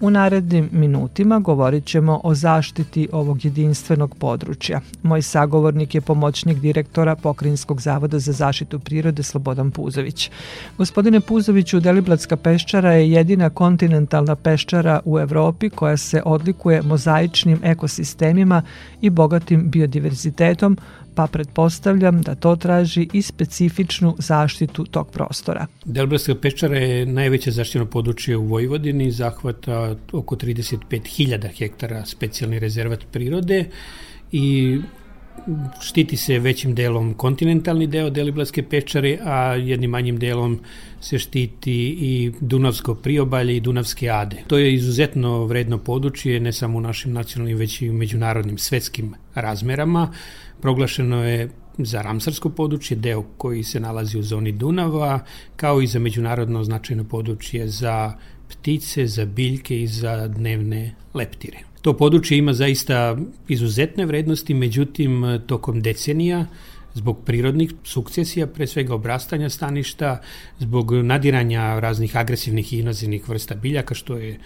[0.00, 4.80] U narednim minutima govorit ćemo o zaštiti ovog jedinstvenog područja.
[5.02, 10.30] Moj sagovornik je pomoćnik direktora Pokrinjskog zavoda za zaštitu prirode Slobodan Puzović.
[10.78, 18.62] Gospodine Puzoviću, Deliblatska peščara je jedina kontinentalna peščara u Evropi koja se odlikuje mozaičnim ekosistemima
[19.00, 20.76] i bogatim biodiverzitetom,
[21.14, 25.66] pa pretpostavljam da to traži i specifičnu zaštitu tog prostora.
[25.84, 33.64] Deliblatska peščara je najveće zaštićeno područje u Vojvodini, zahvata oko 35.000 hektara specijalni rezervat prirode
[34.32, 34.78] i
[35.80, 40.60] štiti se većim delom kontinentalni deo Deliblatske pečare, a jednim manjim delom
[41.00, 44.36] se štiti i Dunavsko priobalje i Dunavske ade.
[44.46, 49.14] To je izuzetno vredno područje, ne samo u našim nacionalnim, već i u međunarodnim svetskim
[49.34, 50.12] razmerama.
[50.60, 55.20] Proglašeno je za Ramsarsko područje, deo koji se nalazi u zoni Dunava,
[55.56, 58.12] kao i za međunarodno značajno područje za
[58.52, 61.58] ptice, za biljke i za dnevne leptire.
[61.82, 63.16] To područje ima zaista
[63.48, 66.46] izuzetne vrednosti, međutim, tokom decenija,
[66.94, 70.20] zbog prirodnih sukcesija, pre svega obrastanja staništa,
[70.58, 74.38] zbog nadiranja raznih agresivnih i invazivnih vrsta biljaka, što je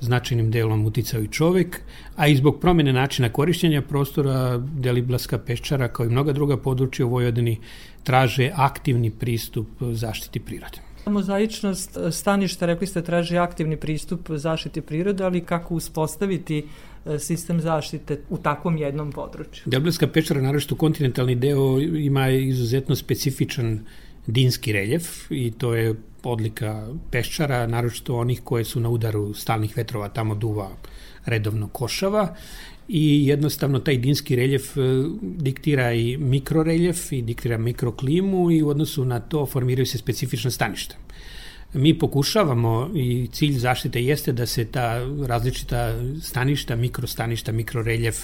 [0.00, 1.80] značajnim delom uticao i čovek,
[2.16, 7.10] a i zbog promene načina korišćenja prostora Deliblaska peščara kao i mnoga druga područja u
[7.10, 7.58] Vojvodini
[8.04, 10.85] traže aktivni pristup zaštiti prirode.
[11.10, 16.64] Mozaičnost staništa, rekli ste, traži aktivni pristup zaštiti prirode, ali kako uspostaviti
[17.18, 19.62] sistem zaštite u takvom jednom području?
[19.66, 23.80] Deliblaska peščara, naravno kontinentalni deo, ima izuzetno specifičan
[24.26, 30.08] dinski reljef i to je odlika peščara, naročito onih koje su na udaru stalnih vetrova,
[30.08, 30.70] tamo duva
[31.26, 32.34] redovno košava
[32.88, 34.76] i jednostavno taj dinski reljef
[35.20, 40.96] diktira i mikroreljef i diktira mikroklimu i u odnosu na to formiraju se specifična staništa.
[41.74, 48.16] mi pokušavamo i cilj zaštite jeste da se ta različita staništa, mikrostaništa, mikroreljef,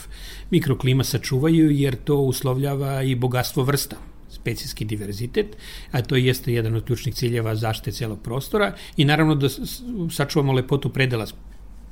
[0.51, 3.97] mikroklima sačuvaju jer to uslovljava i bogatstvo vrsta
[4.29, 5.57] specijski diverzitet,
[5.91, 9.49] a to jeste jedan od ključnih ciljeva zaštite celog prostora i naravno da
[10.11, 11.27] sačuvamo lepotu predela,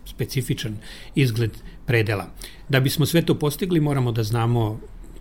[0.05, 0.77] specifičan
[1.15, 1.51] izgled
[1.91, 2.27] predela.
[2.69, 4.79] Da bismo sve to postigli moramo da znamo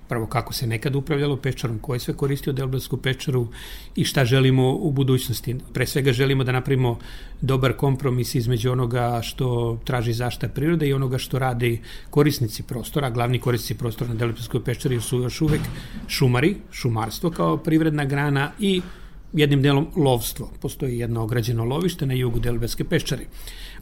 [0.10, 3.48] prvo kako se nekad upravljalo pečarom, ko je sve koristio Delblatsku pečaru
[3.96, 5.56] i šta želimo u budućnosti.
[5.74, 7.00] Pre svega želimo da napravimo
[7.42, 11.78] dobar kompromis između onoga što traži zašta prirode i onoga što rade
[12.10, 13.10] korisnici prostora.
[13.10, 15.62] Glavni korisnici prostora na Delblatskoj pečari su još uvek
[16.08, 18.82] šumari, šumarstvo kao privredna grana i
[19.34, 20.52] jednim delom lovstvo.
[20.62, 23.26] Postoji jedno ograđeno lovište na jugu Delblatske peščare.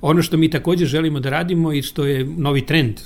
[0.01, 2.99] Ono što mi takođe želimo da radimo i što je novi trend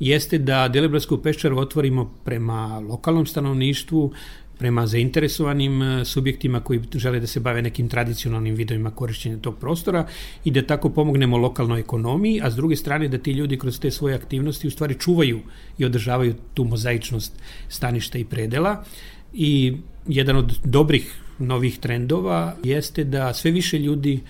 [0.00, 4.12] jeste da Deleblatsku peščaru otvorimo prema lokalnom stanovništvu,
[4.58, 10.06] prema zainteresovanim e, subjektima koji žele da se bave nekim tradicionalnim vidovima korišćenja tog prostora
[10.44, 13.90] i da tako pomognemo lokalnoj ekonomiji, a s druge strane da ti ljudi kroz te
[13.90, 15.40] svoje aktivnosti u stvari čuvaju
[15.78, 18.84] i održavaju tu mozaičnost staništa i predela.
[19.32, 19.76] I
[20.06, 24.20] jedan od dobrih novih trendova jeste da sve više ljudi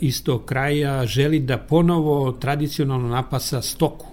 [0.00, 4.06] iz tog kraja želi da ponovo tradicionalno napasa stoku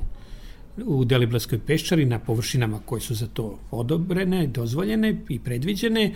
[0.86, 6.14] u Deliblatskoj peščari na površinama koje su za to odobrene, dozvoljene i predviđene,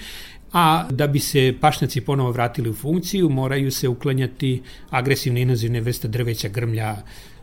[0.54, 6.08] a da bi se pašnjaci ponovo vratili u funkciju, moraju se uklanjati agresivne inozivne vrste
[6.08, 6.96] drveća, grmlja,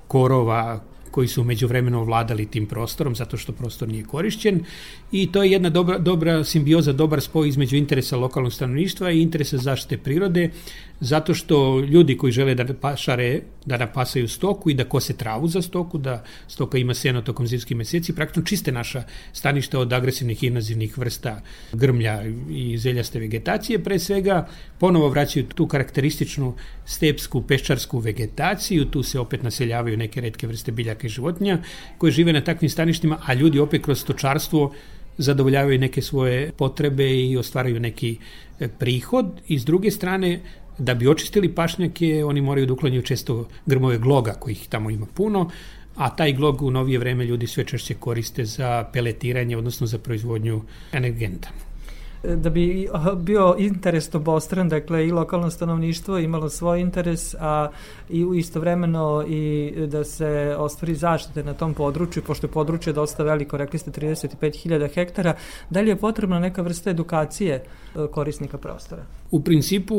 [0.08, 0.80] korova,
[1.10, 4.60] koji su među vremeno ovladali tim prostorom zato što prostor nije korišćen.
[5.12, 9.58] I to je jedna dobra, dobra simbioza, dobar spoj između interesa lokalnog stanovništva i interesa
[9.58, 10.50] zaštite prirode
[11.00, 15.62] zato što ljudi koji žele da pašare, da napasaju stoku i da kose travu za
[15.62, 20.98] stoku, da stoka ima seno tokom zimskih meseci, praktično čiste naša staništa od agresivnih invazivnih
[20.98, 21.40] vrsta
[21.72, 24.48] grmlja i zeljaste vegetacije, pre svega
[24.78, 31.06] ponovo vraćaju tu karakterističnu stepsku peščarsku vegetaciju, tu se opet naseljavaju neke redke vrste biljaka
[31.06, 31.58] i životinja
[31.98, 34.72] koje žive na takvim staništima, a ljudi opet kroz stočarstvo
[35.18, 38.16] zadovoljavaju neke svoje potrebe i ostvaraju neki
[38.60, 39.40] e, prihod.
[39.48, 40.40] I s druge strane
[40.80, 45.50] Da bi očistili pašnjake, oni moraju da uklanjaju često grmove gloga, kojih tamo ima puno,
[45.96, 50.62] a taj glog u novije vreme ljudi sve češće koriste za peletiranje, odnosno za proizvodnju
[50.92, 51.48] energenta
[52.22, 57.68] da bi bio interes obostran, dakle i lokalno stanovništvo imalo svoj interes, a
[58.10, 63.56] i istovremeno i da se ostvari zaštite na tom području, pošto je područje dosta veliko,
[63.56, 65.34] rekli ste 35.000 hektara,
[65.70, 67.62] da li je potrebna neka vrsta edukacije e,
[68.10, 69.02] korisnika prostora?
[69.30, 69.96] U principu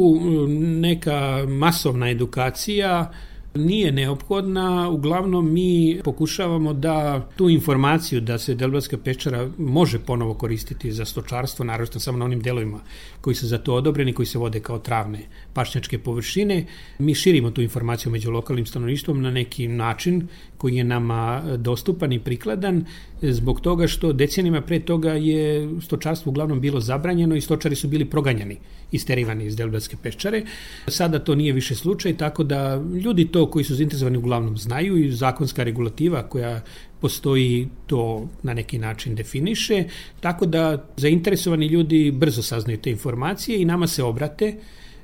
[0.60, 3.12] neka masovna edukacija
[3.56, 10.92] nije neophodna, uglavnom mi pokušavamo da tu informaciju da se Delbatska pečara može ponovo koristiti
[10.92, 12.80] za stočarstvo, naravno samo na onim delovima
[13.22, 15.20] koji su za to odobreni, koji se vode kao travne
[15.54, 16.66] pašnjačke površine,
[17.00, 20.28] mi širimo tu informaciju među lokalnim stanovništvom na neki način
[20.58, 22.86] koji je nama dostupan i prikladan
[23.22, 28.06] zbog toga što decenima pre toga je stočarstvo uglavnom bilo zabranjeno i stočari su bili
[28.06, 28.58] proganjani,
[28.92, 30.44] isterivani iz Delbatske peščare.
[30.88, 35.12] Sada to nije više slučaj, tako da ljudi to koji su zainteresovani uglavnom znaju i
[35.12, 36.62] zakonska regulativa koja
[37.02, 39.84] postoji to na neki način definiše,
[40.20, 44.56] tako da zainteresovani ljudi brzo saznaju te informacije i nama se obrate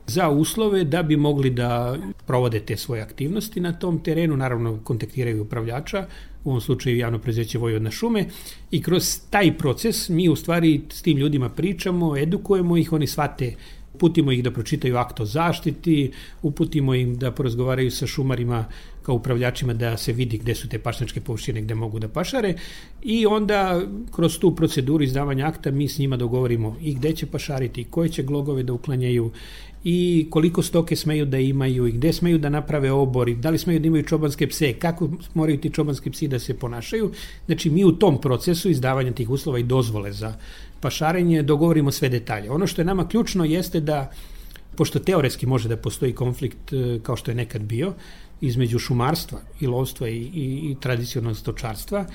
[0.08, 5.42] za uslove da bi mogli da provode te svoje aktivnosti na tom terenu, naravno kontaktiraju
[5.42, 6.08] upravljača,
[6.44, 8.26] u ovom slučaju javno prezeće Vojvodna šume.
[8.72, 13.56] I kroz taj proces mi u stvari s tim ljudima pričamo, edukujemo ih, oni shvate
[13.98, 18.66] uputimo ih da pročitaju akt o zaštiti, uputimo im da porazgovaraju sa šumarima
[19.02, 22.54] kao upravljačima da se vidi gde su te pašnjačke površine gde mogu da pašare.
[23.02, 23.82] I onda
[24.12, 28.24] kroz tu proceduru izdavanja akta mi s njima dogovorimo i gde će pašariti, koje će
[28.24, 29.32] glogove da uklanjaju
[29.84, 33.80] i koliko stoke smeju da imaju i gde smeju da naprave obori, da li smeju
[33.80, 37.12] da imaju čobanske pse, kako moraju ti čobanski psi da se ponašaju.
[37.46, 40.34] Znači mi u tom procesu izdavanja tih uslova i dozvole za
[40.82, 42.52] pašarenje dogovorimo sve detalje.
[42.52, 44.12] Ono što je nama ključno jeste da
[44.76, 47.94] pošto teoretski može da postoji konflikt e, kao što je nekad bio
[48.42, 52.06] između šumarstva i lovstva i, i, i tradicionalnog stočarstva,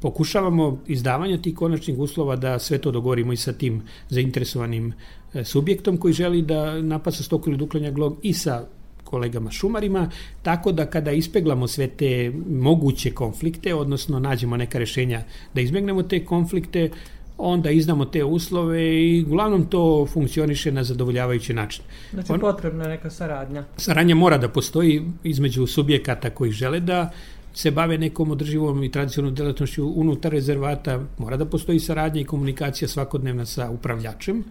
[0.00, 4.92] pokušavamo izdavanje tih konačnih uslova da sve to dogovorimo i sa tim zainteresovanim
[5.34, 8.66] e, subjektom koji želi da napasa stoku ili duklanja glog i sa
[9.04, 10.10] kolegama šumarima,
[10.42, 15.22] tako da kada ispeglamo sve te moguće konflikte, odnosno nađemo neka rešenja
[15.54, 16.90] da izbegnemo te konflikte,
[17.38, 21.84] onda izdamo te uslove i uglavnom to funkcioniše na zadovoljavajući način.
[22.10, 23.64] Znači On, potrebna je neka saradnja.
[23.76, 27.10] Saradnja mora da postoji između subjekata koji žele da
[27.54, 32.88] se bave nekom održivom i tradicionalnom delatnošću unutar rezervata, mora da postoji saradnja i komunikacija
[32.88, 34.44] svakodnevna sa upravljačem.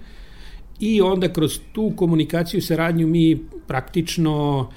[0.79, 4.69] I onda kroz tu komunikaciju i saradnju mi praktično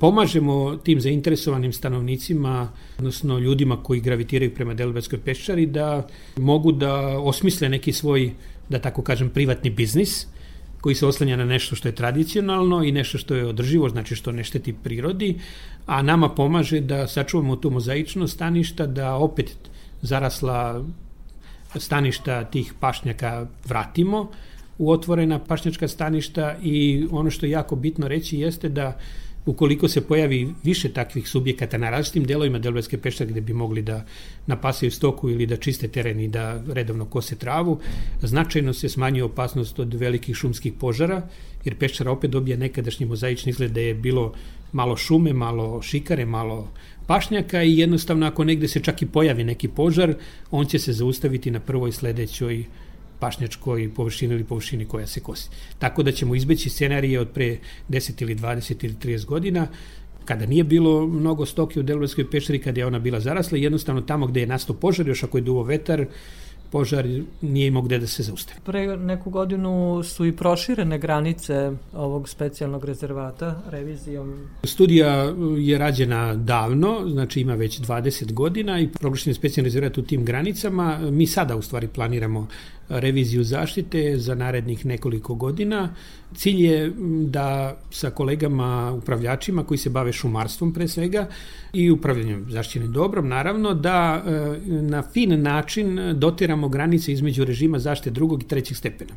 [0.00, 2.68] pomažemo tim zainteresovanim stanovnicima,
[2.98, 6.06] odnosno ljudima koji gravitiraju prema Deliblatskoj peščari, da
[6.36, 8.32] mogu da osmisle neki svoj,
[8.68, 10.26] da tako kažem, privatni biznis,
[10.82, 14.32] koji se oslanja na nešto što je tradicionalno i nešto što je održivo, znači što
[14.32, 15.38] ne šteti prirodi,
[15.86, 19.54] a nama pomaže da sačuvamo tu mozaičnost staništa, da opet
[20.02, 20.84] zarasla
[21.76, 24.30] staništa tih pašnjaka vratimo
[24.78, 28.98] u otvorena pašnjačka staništa i ono što je jako bitno reći jeste da
[29.46, 34.04] ukoliko se pojavi više takvih subjekata na različitim delovima Delvetske peštare gde bi mogli da
[34.46, 37.80] napasaju stoku ili da čiste teren i da redovno kose travu,
[38.22, 41.22] značajno se smanjuje opasnost od velikih šumskih požara,
[41.64, 44.32] jer peščara opet dobija nekadašnji mozaični izgled da je bilo
[44.72, 46.68] malo šume, malo šikare, malo
[47.06, 50.14] pašnjaka i jednostavno ako negde se čak i pojavi neki požar,
[50.50, 52.64] on će se zaustaviti na prvoj sledećoj
[53.22, 55.50] pašnjačkoj površini ili površini koja se kosi.
[55.78, 57.58] Tako da ćemo izbeći scenarije od pre
[57.88, 59.66] 10 ili 20 ili 30 godina
[60.24, 64.26] kada nije bilo mnogo stoke u Delvetskoj pešari, kada je ona bila zarasla, jednostavno tamo
[64.26, 66.06] gde je nastao požar, još ako je duvo vetar,
[66.72, 67.06] požar
[67.42, 68.60] nije imao gde da se zaustavi.
[68.64, 74.32] Pre neku godinu su i proširene granice ovog specijalnog rezervata revizijom.
[74.64, 80.02] Studija je rađena davno, znači ima već 20 godina i proglašen je specijalni rezervat u
[80.02, 80.98] tim granicama.
[81.10, 82.48] Mi sada u stvari planiramo
[83.00, 85.94] reviziju zaštite za narednih nekoliko godina.
[86.34, 86.92] Cilj je
[87.26, 91.26] da sa kolegama upravljačima koji se bave šumarstvom pre svega
[91.72, 94.30] i upravljanjem zaštićenim dobrom, naravno, da e,
[94.66, 99.14] na fin način dotiramo granice između režima zaštite drugog i trećeg stepena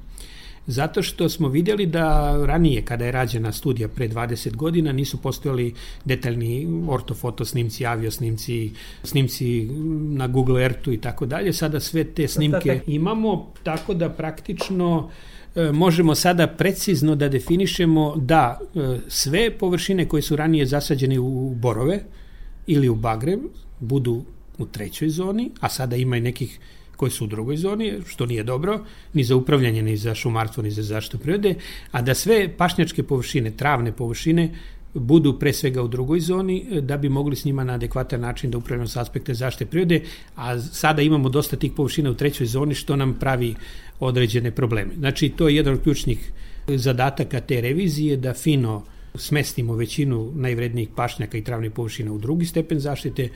[0.67, 5.73] zato što smo vidjeli da ranije kada je rađena studija pre 20 godina nisu postojali
[6.05, 8.71] detaljni ortofoto snimci, avio snimci,
[9.03, 9.69] snimci
[10.01, 11.53] na Google Earthu i tako dalje.
[11.53, 15.09] Sada sve te snimke imamo, tako da praktično
[15.55, 21.55] e, možemo sada precizno da definišemo da e, sve površine koje su ranije zasađene u
[21.55, 21.99] borove
[22.67, 23.37] ili u bagre
[23.79, 24.23] budu
[24.57, 26.59] u trećoj zoni, a sada ima i nekih
[26.95, 28.79] koji su u drugoj zoni, što nije dobro,
[29.13, 31.55] ni za upravljanje, ni za šumarstvo, ni za zaštitu prirode,
[31.91, 34.49] a da sve pašnjačke površine, travne površine,
[34.95, 38.51] budu pre svega u drugoj zoni e, da bi mogli s njima na adekvatan način
[38.51, 40.01] da upravljamo sa aspekte zaštite prirode,
[40.35, 43.55] a sada imamo dosta tih površina u trećoj zoni što nam pravi
[43.99, 44.93] određene probleme.
[44.97, 46.31] Znači, to je jedan od ključnih
[46.67, 48.83] zadataka te revizije da fino
[49.15, 53.29] smestimo većinu najvrednijih pašnjaka i travnih površina u drugi stepen zaštite,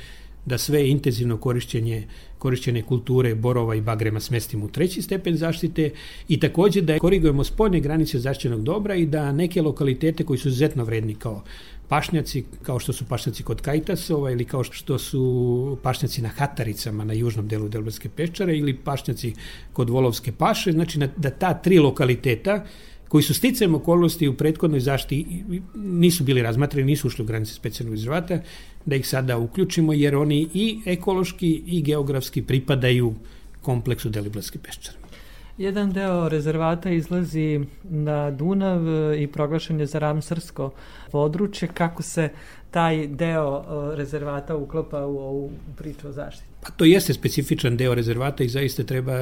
[0.49, 2.07] da sve intenzivno korišćenje
[2.39, 5.89] korišćene kulture borova i bagrema smestimo u treći stepen zaštite
[6.27, 10.83] i takođe da korigujemo spoljne granice zaštićenog dobra i da neke lokalitete koji su izuzetno
[10.83, 11.43] vredni kao
[11.87, 17.13] pašnjaci, kao što su pašnjaci kod Kajtasova ili kao što su pašnjaci na Hataricama na
[17.13, 19.33] južnom delu Delbarske peščare ili pašnjaci
[19.73, 22.65] kod Volovske paše, znači da ta tri lokaliteta
[23.09, 25.43] koji su sticajem okolnosti u prethodnoj zaštiti
[25.75, 28.39] nisu bili razmatrani, nisu ušli u granice specijalnog rezervata,
[28.85, 33.13] da ih sada uključimo jer oni i ekološki i geografski pripadaju
[33.61, 34.97] kompleksu Deliblatske peščare.
[35.57, 38.85] Jedan deo rezervata izlazi na Dunav
[39.19, 40.71] i proglašen je za ramsarsko
[41.11, 41.67] područje.
[41.73, 42.29] Kako se
[42.71, 43.63] taj deo
[43.95, 46.48] rezervata uklapa u ovu priču o zaštiti?
[46.61, 49.13] Pa to jeste specifičan deo rezervata i zaista treba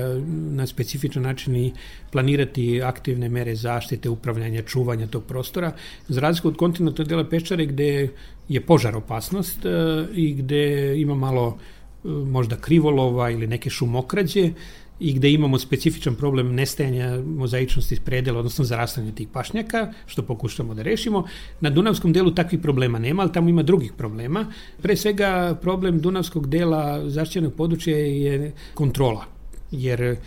[0.51, 1.73] na specifičan način i
[2.11, 5.71] planirati aktivne mere zaštite, upravljanja, čuvanja tog prostora.
[6.07, 8.09] Za razliku od kontinentalnog dela Peščare gde
[8.49, 9.69] je požar opasnost e,
[10.13, 14.51] i gde ima malo e, možda krivolova ili neke šumokrađe,
[14.99, 20.81] i gde imamo specifičan problem nestajanja mozaičnosti predela, odnosno zarastanja tih pašnjaka, što pokušamo da
[20.81, 21.23] rešimo.
[21.61, 24.45] Na Dunavskom delu takvih problema nema, ali tamo ima drugih problema.
[24.81, 29.25] Pre svega problem Dunavskog dela zaštićenog područja je kontrola,
[29.71, 30.17] jer e,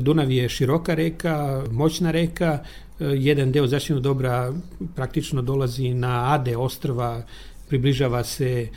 [0.00, 2.58] Dunav je široka reka, moćna reka,
[3.00, 4.52] e, jedan deo zaštićenog dobra
[4.94, 7.22] praktično dolazi na Ade ostrva
[7.68, 8.68] približava se e,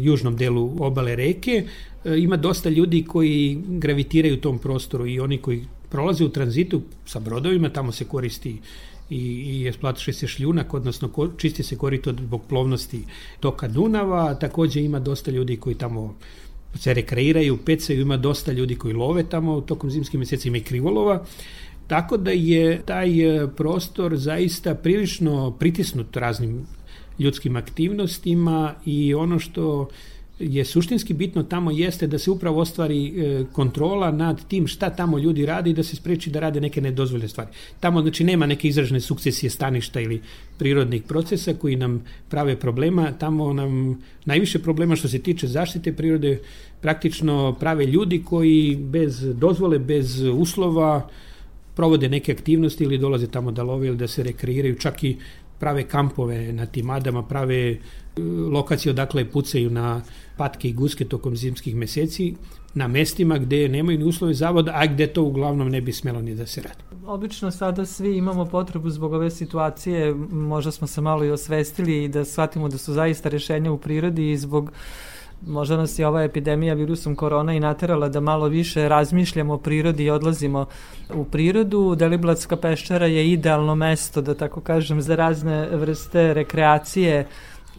[0.00, 1.64] južnom delu obale reke.
[2.06, 6.82] E, ima dosta ljudi koji gravitiraju u tom prostoru i oni koji prolaze u tranzitu
[7.06, 8.60] sa brodovima, tamo se koristi
[9.10, 13.04] i, i esplatiše se šljunak, odnosno ko, čisti se korito zbog plovnosti
[13.40, 16.14] toka Dunava, takođe ima dosta ljudi koji tamo
[16.74, 21.24] se rekreiraju, pecaju, ima dosta ljudi koji love tamo tokom zimskih meseci, ima i krivolova,
[21.86, 26.66] tako da je taj e, prostor zaista prilično pritisnut raznim
[27.18, 29.88] ljudskim aktivnostima i ono što
[30.38, 35.18] je suštinski bitno tamo jeste da se upravo ostvari e, kontrola nad tim šta tamo
[35.18, 37.50] ljudi rade i da se spreči da rade neke nedozvoljene stvari.
[37.80, 40.20] Tamo znači nema neke izražene sukcesije staništa ili
[40.58, 46.40] prirodnih procesa koji nam prave problema, tamo nam najviše problema što se tiče zaštite prirode
[46.80, 51.08] praktično prave ljudi koji bez dozvole, bez uslova
[51.74, 55.16] provode neke aktivnosti ili dolaze tamo da love ili da se rekreiraju, čak i
[55.58, 57.78] prave kampove na tim adama, prave e,
[58.50, 60.02] lokacije odakle pucaju na
[60.36, 62.34] patke i guske tokom zimskih meseci,
[62.74, 66.34] na mestima gde nemaju ni uslove zavoda, a gde to uglavnom ne bi smelo ni
[66.34, 66.82] da se radi.
[67.06, 72.08] Obično sada svi imamo potrebu zbog ove situacije, možda smo se malo i osvestili i
[72.08, 74.72] da shvatimo da su zaista rešenja u prirodi i zbog
[75.46, 80.04] možda nas je ova epidemija virusom korona i naterala da malo više razmišljamo o prirodi
[80.04, 80.66] i odlazimo
[81.14, 81.94] u prirodu.
[81.94, 87.26] Deliblatska peščara je idealno mesto, da tako kažem, za razne vrste rekreacije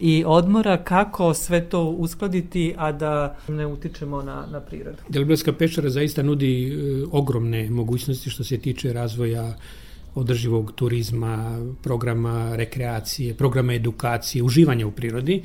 [0.00, 4.98] i odmora, kako sve to uskladiti, a da ne utičemo na, na prirodu.
[5.08, 9.54] Deliblatska peščara zaista nudi e, ogromne mogućnosti što se tiče razvoja
[10.14, 15.42] održivog turizma, programa rekreacije, programa edukacije, uživanja u prirodi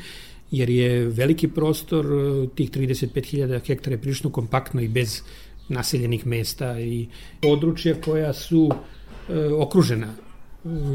[0.52, 5.22] jer je veliki prostor, e, tih 35.000 hektara je prilično kompaktno i bez
[5.70, 7.08] naseljenih mesta i
[7.42, 8.70] područja koja su
[9.30, 10.14] e, okružena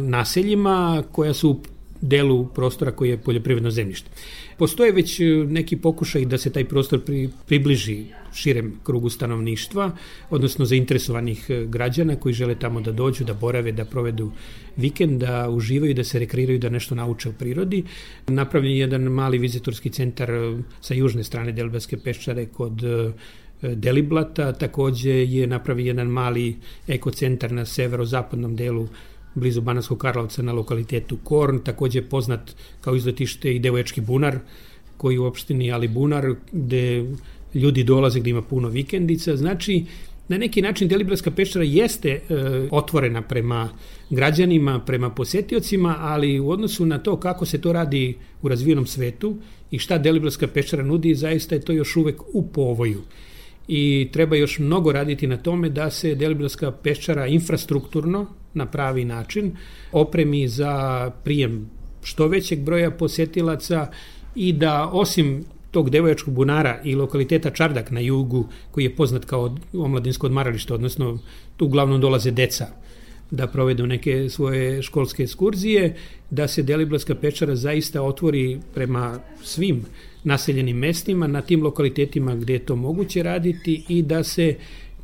[0.02, 1.60] naseljima, koja su
[2.00, 4.10] delu prostora koji je poljoprivredno zemljište.
[4.58, 9.90] Postoje već e, neki pokušaj da se taj prostor pri, približi širem krugu stanovništva,
[10.30, 14.32] odnosno zainteresovanih e, građana koji žele tamo da dođu, da borave, da provedu
[14.76, 17.84] vikend, da uživaju, da se rekreiraju, da nešto nauče o prirodi.
[18.26, 22.82] Napravljen je jedan mali vizitorski centar e, sa južne strane Delbaske peščare kod
[23.62, 26.56] Deliblata, takođe je napravljen jedan mali
[26.88, 28.88] ekocentar na severozapadnom delu
[29.34, 34.38] blizu Banarskog Karlovca na lokalitetu Korn, takođe poznat kao izletište i Devoječki bunar,
[34.96, 37.04] koji u opštini Ali Bunar, gde
[37.54, 39.36] ljudi dolaze, gde ima puno vikendica.
[39.36, 39.84] Znači,
[40.28, 42.20] na neki način Deliblatska peščara jeste e,
[42.70, 43.68] otvorena prema
[44.10, 49.36] građanima, prema posetiocima, ali u odnosu na to kako se to radi u razvijenom svetu
[49.70, 53.02] i šta Deliblatska peščara nudi, zaista je to još uvek u povoju
[53.68, 58.26] i treba još mnogo raditi na tome da se Deliblatska peščara infrastrukturno
[58.58, 59.52] na pravi način
[59.92, 61.70] opremi za prijem
[62.02, 63.86] što većeg broja posetilaca
[64.34, 69.56] i da osim tog devojačkog bunara i lokaliteta Čardak na jugu, koji je poznat kao
[69.72, 71.18] omladinsko odmaralište, odnosno
[71.56, 72.66] tu uglavnom dolaze deca
[73.30, 75.94] da provedu neke svoje školske ekskurzije,
[76.30, 79.84] da se Deliblatska pečara zaista otvori prema svim
[80.24, 84.54] naseljenim mestima, na tim lokalitetima gde je to moguće raditi i da se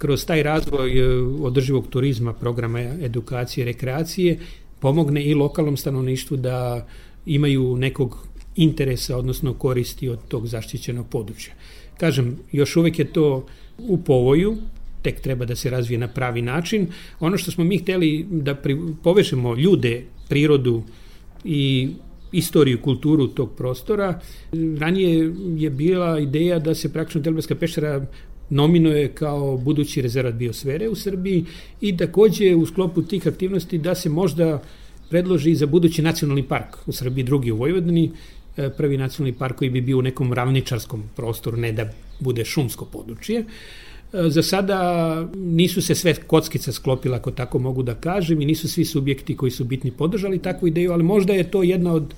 [0.05, 1.05] kroz taj razvoj e,
[1.41, 4.39] održivog turizma, programa edukacije, rekreacije,
[4.81, 6.87] pomogne i lokalnom stanovništvu da
[7.27, 8.19] imaju nekog
[8.57, 11.55] interesa, odnosno koristi od tog zaštićenog područja.
[11.99, 13.47] Kažem, još uvek je to
[13.79, 14.57] u povoju,
[15.03, 16.87] tek treba da se razvije na pravi način.
[17.21, 20.83] Ono što smo mi hteli da pri, povežemo ljude, prirodu
[21.45, 21.89] i
[22.33, 24.21] istoriju, kulturu tog prostora.
[24.79, 28.07] Ranije je bila ideja da se praktično Delbarska pešara
[28.51, 31.45] nominuje kao budući rezervat biosfere u Srbiji
[31.80, 34.62] i takođe u sklopu tih aktivnosti da se možda
[35.11, 38.11] predloži za budući nacionalni park u Srbiji, drugi u Vojvodini,
[38.57, 41.90] e, prvi nacionalni park koji bi bio u nekom ravničarskom prostoru, ne da
[42.20, 43.38] bude šumsko područje.
[43.38, 43.45] E,
[44.28, 48.84] za sada nisu se sve kockice sklopila, ako tako mogu da kažem, i nisu svi
[48.84, 52.14] subjekti koji su bitni podržali takvu ideju, ali možda je to jedna od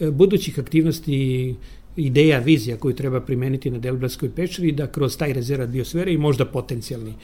[0.00, 1.54] e, budućih aktivnosti
[1.96, 6.44] ideja, vizija koju treba primeniti na Deliblatskoj pečari da kroz taj rezervat biosfere i možda
[6.44, 7.14] potencijalni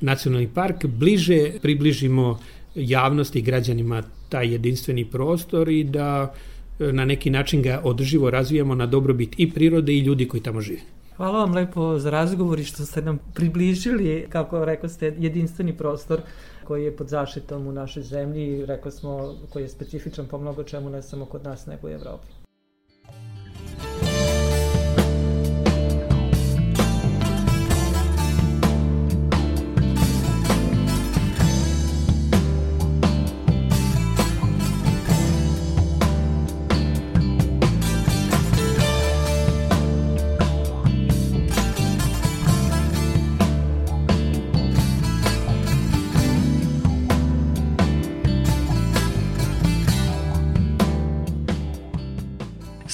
[0.00, 2.38] nacionalni park bliže približimo
[2.74, 6.34] javnosti i građanima taj jedinstveni prostor i da
[6.80, 10.60] e, na neki način ga održivo razvijamo na dobrobit i prirode i ljudi koji tamo
[10.60, 10.80] žive.
[11.16, 16.20] Hvala vam lepo za razgovor i što ste nam približili, kako rekao ste, jedinstveni prostor
[16.64, 20.64] koji je pod zaštitom u našoj zemlji i rekao smo koji je specifičan po mnogo
[20.64, 22.41] čemu ne samo kod nas nego u Evropi.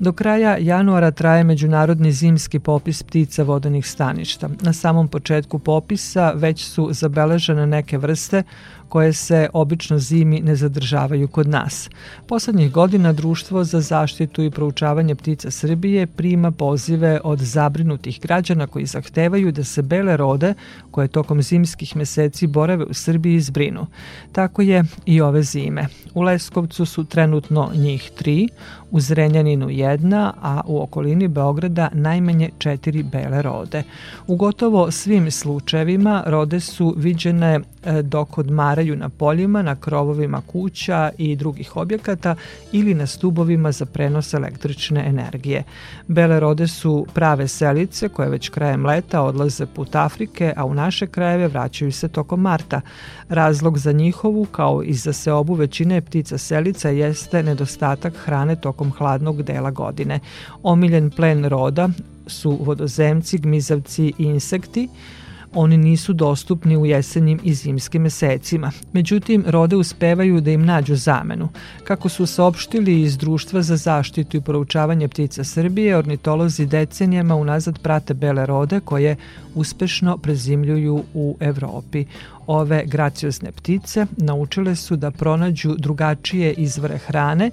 [0.00, 4.48] Do kraja januara traje međunarodni zimski popis ptica vodenih staništa.
[4.60, 8.42] Na samom početku popisa već su zabeležene neke vrste
[8.90, 11.90] koje se obično zimi ne zadržavaju kod nas.
[12.26, 18.86] Poslednjih godina Društvo za zaštitu i proučavanje ptica Srbije prima pozive od zabrinutih građana koji
[18.86, 20.54] zahtevaju da se bele rode,
[20.90, 23.86] koje tokom zimskih meseci borave u Srbiji, zbrinu.
[24.32, 25.86] Tako je i ove zime.
[26.14, 28.48] U Leskovcu su trenutno njih tri,
[28.90, 33.82] u Zrenjaninu jedna, a u okolini Beograda najmanje četiri bele rode.
[34.26, 41.10] U gotovo svim slučajevima rode su viđene e, dok odmaraju na poljima, na krovovima kuća
[41.18, 42.34] i drugih objekata
[42.72, 45.64] ili na stubovima za prenos električne energije.
[46.06, 51.06] Bele rode su prave selice koje već krajem leta odlaze put Afrike, a u naše
[51.06, 52.80] krajeve vraćaju se tokom marta.
[53.28, 59.42] Razlog za njihovu, kao i za seobu većine ptica selica, jeste nedostatak hrane tokom hladnog
[59.42, 60.20] dela godine.
[60.62, 61.88] Omiljen plen roda
[62.26, 64.88] su vodozemci, gmizavci i insekti,
[65.54, 68.70] oni nisu dostupni u jesenjim i zimskim mesecima.
[68.92, 71.48] Međutim, rode uspevaju da im nađu zamenu.
[71.84, 78.14] Kako su saopštili iz Društva za zaštitu i proučavanje ptica Srbije, ornitolozi decenijama unazad prate
[78.14, 79.16] bele rode koje
[79.54, 82.04] uspešno prezimljuju u Evropi.
[82.46, 87.50] Ove graciozne ptice naučile su da pronađu drugačije izvore hrane,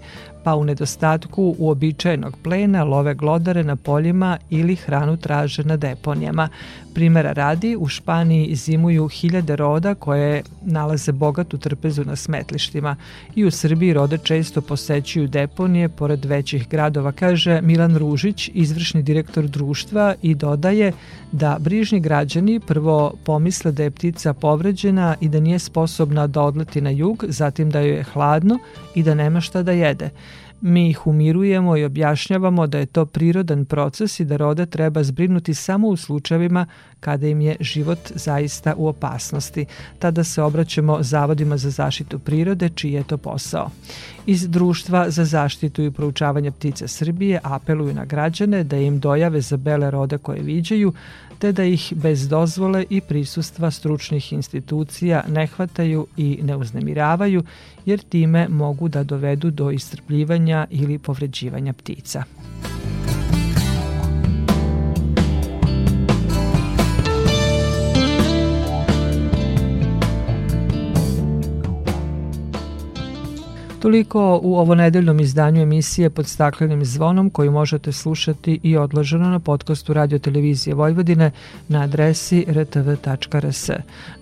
[0.47, 6.49] pa u nedostatku uobičajenog plena love glodare na poljima ili hranu traže na deponijama.
[6.93, 12.95] Primera radi, u Španiji zimuju hiljade roda koje nalaze bogatu trpezu na smetlištima
[13.35, 19.47] i u Srbiji rode često posećuju deponije pored većih gradova, kaže Milan Ružić, izvršni direktor
[19.47, 20.91] društva i dodaje
[21.31, 26.81] da brižni građani prvo pomisle da je ptica povređena i da nije sposobna da odleti
[26.81, 28.59] na jug, zatim da joj je hladno
[28.95, 30.09] i da nema šta da jede.
[30.61, 35.53] Mi ih umirujemo i objašnjavamo da je to prirodan proces i da rode treba zbrinuti
[35.53, 36.65] samo u slučajevima
[36.99, 39.65] kada im je život zaista u opasnosti.
[39.99, 43.69] Tada se obraćamo zavodima za zaštitu prirode, čiji je to posao.
[44.25, 49.57] Iz Društva za zaštitu i proučavanje ptica Srbije apeluju na građane da im dojave za
[49.57, 50.93] bele rode koje viđaju,
[51.39, 57.43] te da ih bez dozvole i prisustva stručnih institucija ne hvataju i ne uznemiravaju,
[57.85, 62.23] jer time mogu da dovedu do istrpljivanja ili povređivanja ptica.
[73.79, 79.39] Toliko u ovo nedeljnom izdanju emisije pod staklenim zvonom koju možete slušati i odloženo na
[79.39, 81.31] podcastu Radio Televizije Vojvodine
[81.67, 83.69] na adresi rtv.rs.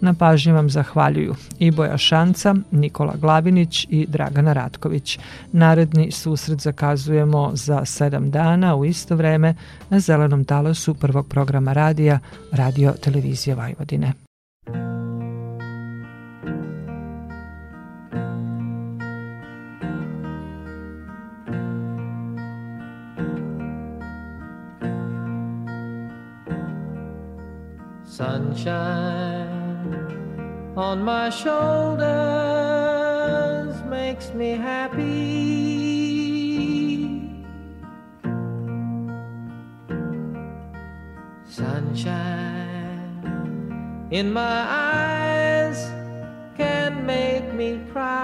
[0.02, 5.20] Na pažnje vam zahvaljuju i Boja Šanca, Nikola Glavinić i Dragana Ratković.
[5.52, 9.56] Naredni susret zakazujemo za 7 dana u isto vreme
[9.90, 12.20] na zelenom talasu prvog programa radija
[12.52, 14.25] Radio Televizije Vojvodine.
[30.86, 32.06] On my shoulders
[33.86, 35.06] makes me happy.
[41.44, 42.88] Sunshine
[44.12, 45.80] in my eyes
[46.56, 48.15] can make me cry.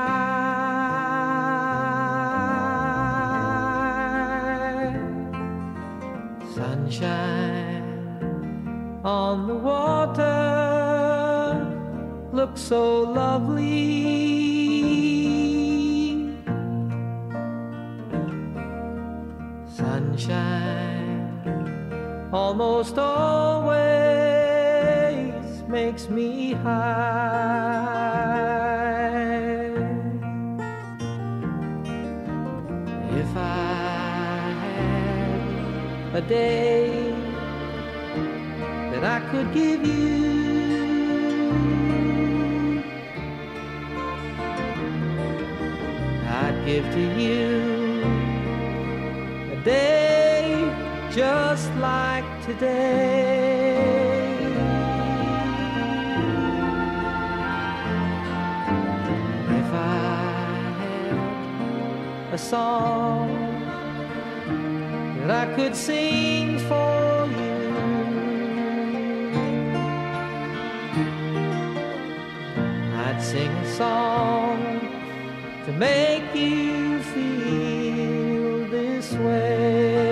[12.42, 13.62] Looks so lovely.
[19.68, 21.30] Sunshine
[22.34, 23.76] almost always
[25.68, 27.92] makes me high.
[33.22, 33.40] If I
[34.74, 37.14] had a day
[38.92, 40.31] that I could give you.
[46.72, 48.02] Give to you
[49.52, 50.46] a day
[51.12, 53.76] just like today.
[59.60, 59.98] If I
[60.80, 63.28] had a song
[65.18, 67.58] that I could sing for you.
[73.04, 74.71] I'd sing a song
[75.82, 80.12] make you feel this way.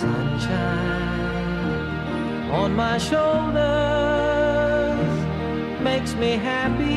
[0.00, 1.30] Sunshine
[2.50, 3.58] on my shoulders
[5.88, 6.88] makes me happy.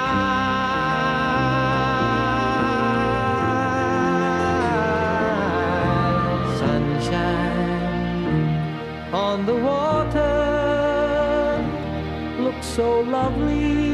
[12.75, 13.91] So lovely.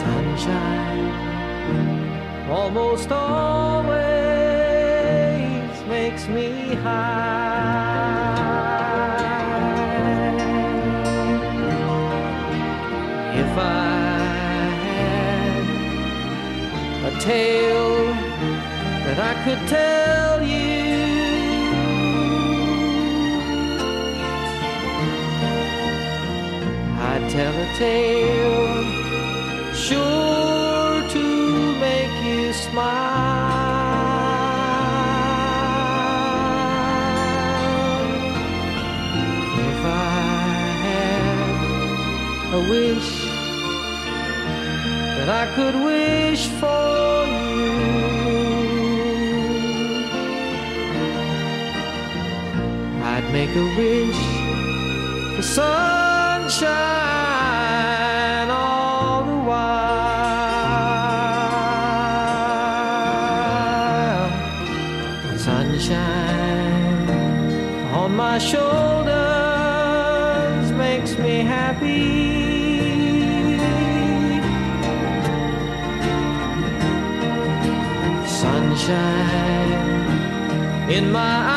[0.00, 1.08] Sunshine
[2.50, 3.96] almost always
[5.88, 7.70] makes me high.
[13.42, 13.62] If I
[14.84, 15.64] had
[17.10, 18.04] a tale
[19.06, 20.19] that I could tell
[27.80, 28.84] tale
[29.72, 31.26] sure to
[31.86, 33.70] make you smile.
[39.70, 40.20] If I
[40.86, 41.38] had
[42.58, 43.10] a wish
[45.16, 47.64] that I could wish for you,
[53.12, 54.22] I'd make a wish
[55.36, 57.19] for sunshine
[80.90, 81.49] in my